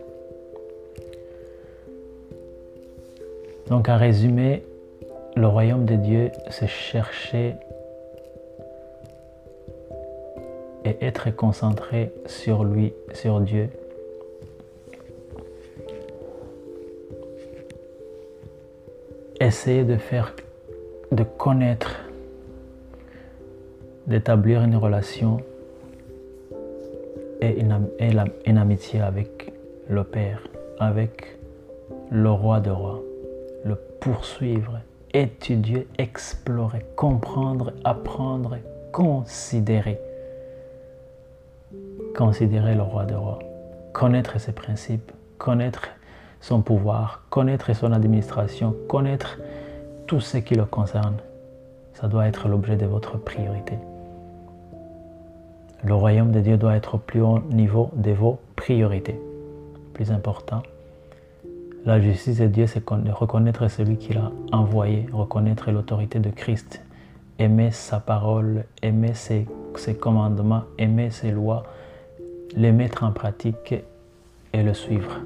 Donc 3.68 3.88
à 3.88 3.96
résumer, 3.96 4.64
le 5.36 5.46
royaume 5.46 5.84
de 5.84 5.96
Dieu, 5.96 6.30
c'est 6.50 6.68
chercher 6.68 7.54
et 10.84 10.96
être 11.04 11.34
concentré 11.34 12.12
sur 12.26 12.64
lui, 12.64 12.92
sur 13.12 13.40
Dieu. 13.40 13.68
Essayer 19.40 19.84
de 19.84 19.96
faire, 19.96 20.34
de 21.10 21.24
connaître, 21.24 22.00
d'établir 24.06 24.62
une 24.62 24.76
relation 24.76 25.38
et 27.40 27.60
une, 27.60 28.58
amitié 28.58 29.00
avec 29.00 29.52
le 29.88 30.04
Père, 30.04 30.42
avec 30.78 31.38
le 32.10 32.30
roi 32.30 32.60
de 32.60 32.70
rois 32.70 33.02
le 33.64 33.76
poursuivre, 34.00 34.80
étudier, 35.12 35.88
explorer, 35.98 36.84
comprendre, 36.96 37.72
apprendre, 37.82 38.58
considérer. 38.92 39.98
Considérer 42.16 42.74
le 42.74 42.82
roi 42.82 43.04
de 43.04 43.14
rois, 43.14 43.40
connaître 43.92 44.38
ses 44.38 44.52
principes, 44.52 45.10
connaître 45.38 45.88
son 46.40 46.62
pouvoir, 46.62 47.22
connaître 47.30 47.74
son 47.74 47.92
administration, 47.92 48.74
connaître 48.88 49.38
tout 50.06 50.20
ce 50.20 50.38
qui 50.38 50.54
le 50.54 50.64
concerne. 50.64 51.16
Ça 51.94 52.06
doit 52.08 52.26
être 52.26 52.48
l'objet 52.48 52.76
de 52.76 52.86
votre 52.86 53.18
priorité. 53.18 53.78
Le 55.82 55.94
royaume 55.94 56.32
de 56.32 56.40
Dieu 56.40 56.56
doit 56.56 56.76
être 56.76 56.94
au 56.94 56.98
plus 56.98 57.20
haut 57.20 57.40
niveau 57.50 57.90
de 57.94 58.12
vos 58.12 58.38
priorités. 58.56 59.20
Plus 59.92 60.10
important, 60.12 60.62
la 61.84 62.00
justice 62.00 62.38
de 62.38 62.46
Dieu, 62.46 62.66
c'est 62.66 62.82
reconnaître 62.88 63.68
celui 63.68 63.98
qu'il 63.98 64.16
a 64.16 64.32
envoyé, 64.52 65.06
reconnaître 65.12 65.70
l'autorité 65.70 66.18
de 66.18 66.30
Christ, 66.30 66.80
aimer 67.38 67.70
sa 67.72 68.00
parole, 68.00 68.64
aimer 68.82 69.12
ses, 69.12 69.46
commandements, 70.00 70.62
aimer 70.78 71.10
ses 71.10 71.30
lois, 71.30 71.64
les 72.54 72.72
mettre 72.72 73.04
en 73.04 73.12
pratique 73.12 73.74
et 74.52 74.62
le 74.62 74.74
suivre. 74.74 75.20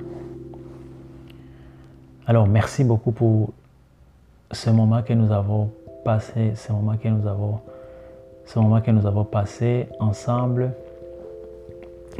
Alors, 2.27 2.47
merci 2.47 2.85
beaucoup 2.85 3.13
pour 3.13 3.53
ce 4.53 4.71
moment 4.71 5.03
que 5.03 5.13
nous 5.13 5.33
avons 5.33 5.71
passé, 6.05 6.53
ce 6.55 6.73
moment 6.73 6.97
que 6.97 7.09
nous 7.09 7.27
avons, 7.27 7.61
ce 8.47 8.59
moment 8.59 8.81
que 8.81 8.91
nous 8.91 9.07
avons 9.07 9.25
passé 9.25 9.89
ensemble. 10.01 10.73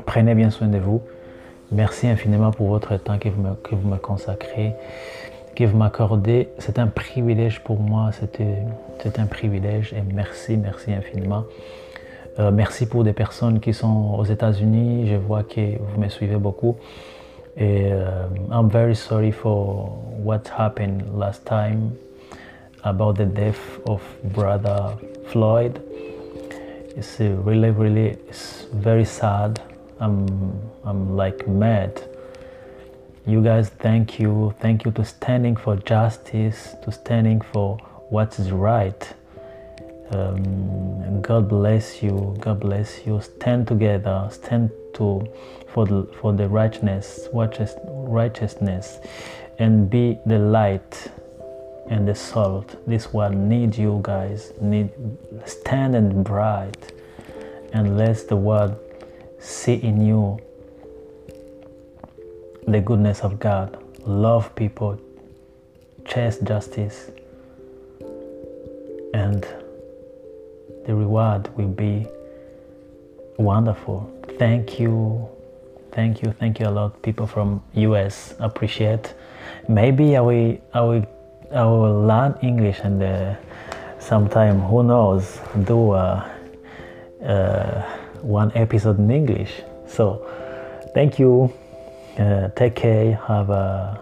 Prenez 0.07 0.35
bien 0.35 0.51
soin 0.51 0.69
de 0.69 0.79
vous. 0.79 1.03
Merci 1.73 2.07
infiniment 2.07 2.51
pour 2.51 2.69
votre 2.69 2.97
temps 2.97 3.19
que 3.19 3.29
vous 3.29 3.43
me, 3.43 3.55
que 3.55 3.75
vous 3.75 3.89
me 3.89 3.97
consacrez, 3.97 4.75
que 5.55 5.65
vous 5.65 5.77
m'accordez. 5.77 6.49
C'est 6.59 6.79
un 6.79 6.87
privilège 6.87 7.61
pour 7.61 7.79
moi, 7.79 8.11
c'est 8.13 9.19
un 9.19 9.27
privilège 9.27 9.93
et 9.93 10.03
merci, 10.15 10.57
merci 10.57 10.93
infiniment. 10.93 11.45
Euh, 12.39 12.53
merci 12.53 12.87
pour 12.87 13.03
des 13.03 13.13
personnes 13.13 13.59
qui 13.59 13.75
sont 13.75 14.15
aux 14.17 14.25
États-Unis. 14.25 15.09
Je 15.09 15.17
vois 15.17 15.43
que 15.43 15.79
vous 15.79 16.01
me 16.01 16.09
suivez 16.09 16.37
beaucoup. 16.37 16.77
Et 17.57 17.91
uh, 17.91 18.29
I'm 18.53 18.69
very 18.69 18.95
sorry 18.95 19.33
for 19.33 19.99
what 20.23 20.43
happened 20.57 21.03
last 21.19 21.45
time 21.45 21.91
about 22.85 23.15
the 23.15 23.27
death 23.27 23.81
of 23.89 24.01
brother 24.23 24.97
Floyd. 25.27 25.81
It's 26.97 27.19
really, 27.19 27.71
really, 27.71 28.17
it's 28.29 28.69
very 28.73 29.05
sad. 29.05 29.61
I'm 30.01 30.27
I'm 30.85 31.17
like 31.17 31.49
mad. 31.49 32.01
You 33.27 33.43
guys, 33.43 33.71
thank 33.71 34.21
you, 34.21 34.55
thank 34.61 34.85
you 34.85 34.93
to 34.93 35.05
standing 35.05 35.57
for 35.57 35.77
justice, 35.77 36.77
to 36.85 36.93
standing 36.93 37.41
for 37.41 37.77
what 38.11 38.39
is 38.39 38.53
right. 38.53 39.13
Um, 40.11 41.21
God 41.23 41.49
bless 41.49 42.03
you. 42.03 42.37
God 42.41 42.61
bless 42.61 43.07
you. 43.07 43.21
Stand 43.21 43.69
together. 43.69 44.29
Stand 44.31 44.71
to 44.95 45.27
for 45.69 45.87
the 45.87 46.09
for 46.21 46.33
the 46.33 46.49
righteousness, 46.49 47.29
righteousness, 47.33 48.99
and 49.59 49.91
be 49.91 50.19
the 50.27 50.39
light 50.39 51.11
and 51.89 52.09
the 52.09 52.15
salt. 52.15 52.77
This 52.87 53.13
world 53.13 53.35
needs 53.37 53.79
you 53.79 54.01
guys. 54.03 54.53
Need 54.61 54.91
stand 55.45 55.95
and 55.95 56.25
bright, 56.25 56.93
and 57.73 57.99
let 57.99 58.29
the 58.29 58.37
world 58.37 58.77
see 59.39 59.75
in 59.75 60.01
you 60.05 60.39
the 62.67 62.81
goodness 62.81 63.21
of 63.21 63.39
God. 63.39 63.77
Love 64.07 64.55
people. 64.55 64.99
chase 66.09 66.39
justice 66.39 67.11
and 69.13 69.47
the 70.89 70.95
reward 70.95 71.55
will 71.59 71.69
be 71.69 72.07
wonderful. 73.37 74.11
Thank 74.39 74.81
you. 74.81 75.29
Thank 75.93 76.23
you. 76.23 76.33
Thank 76.33 76.59
you 76.61 76.67
a 76.67 76.71
lot. 76.71 77.03
People 77.03 77.27
from 77.27 77.63
US 77.75 78.35
appreciate. 78.41 79.15
Maybe 79.69 80.17
I 80.17 80.21
will 80.23 80.57
I 80.73 80.81
will 80.81 81.07
I 81.55 81.65
will 81.65 82.07
learn 82.07 82.39
English 82.41 82.79
and 82.83 83.03
uh, 83.03 83.35
sometime 83.99 84.61
who 84.61 84.83
knows 84.83 85.39
do 85.65 85.91
uh, 85.91 86.27
uh, 87.23 87.83
one 88.23 88.51
episode 88.55 88.99
in 88.99 89.11
English. 89.11 89.61
So 89.87 90.25
thank 90.95 91.19
you. 91.19 91.53
Uh, 92.19 92.49
take 92.57 92.75
care. 92.77 93.15
Have 93.29 93.51
a 93.51 94.01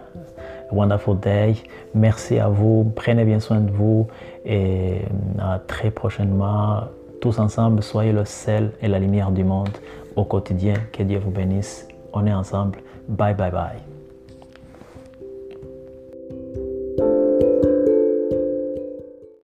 wonderful 0.71 1.19
day. 1.19 1.55
Merci 1.93 2.39
à 2.39 2.47
vous. 2.49 2.91
Prenez 2.95 3.25
bien 3.25 3.39
soin 3.39 3.59
de 3.61 3.71
vous 3.71 4.07
et 4.45 5.01
à 5.39 5.59
très 5.59 5.91
prochainement. 5.91 6.81
Tous 7.21 7.39
ensemble, 7.39 7.81
soyez 7.81 8.11
le 8.11 8.25
sel 8.25 8.71
et 8.81 8.87
la 8.87 8.99
lumière 8.99 9.31
du 9.31 9.43
monde 9.43 9.77
au 10.15 10.23
quotidien. 10.23 10.75
Que 10.91 11.03
Dieu 11.03 11.19
vous 11.19 11.31
bénisse. 11.31 11.87
On 12.13 12.25
est 12.25 12.33
ensemble. 12.33 12.79
Bye 13.07 13.33
bye 13.33 13.51
bye. 13.51 13.96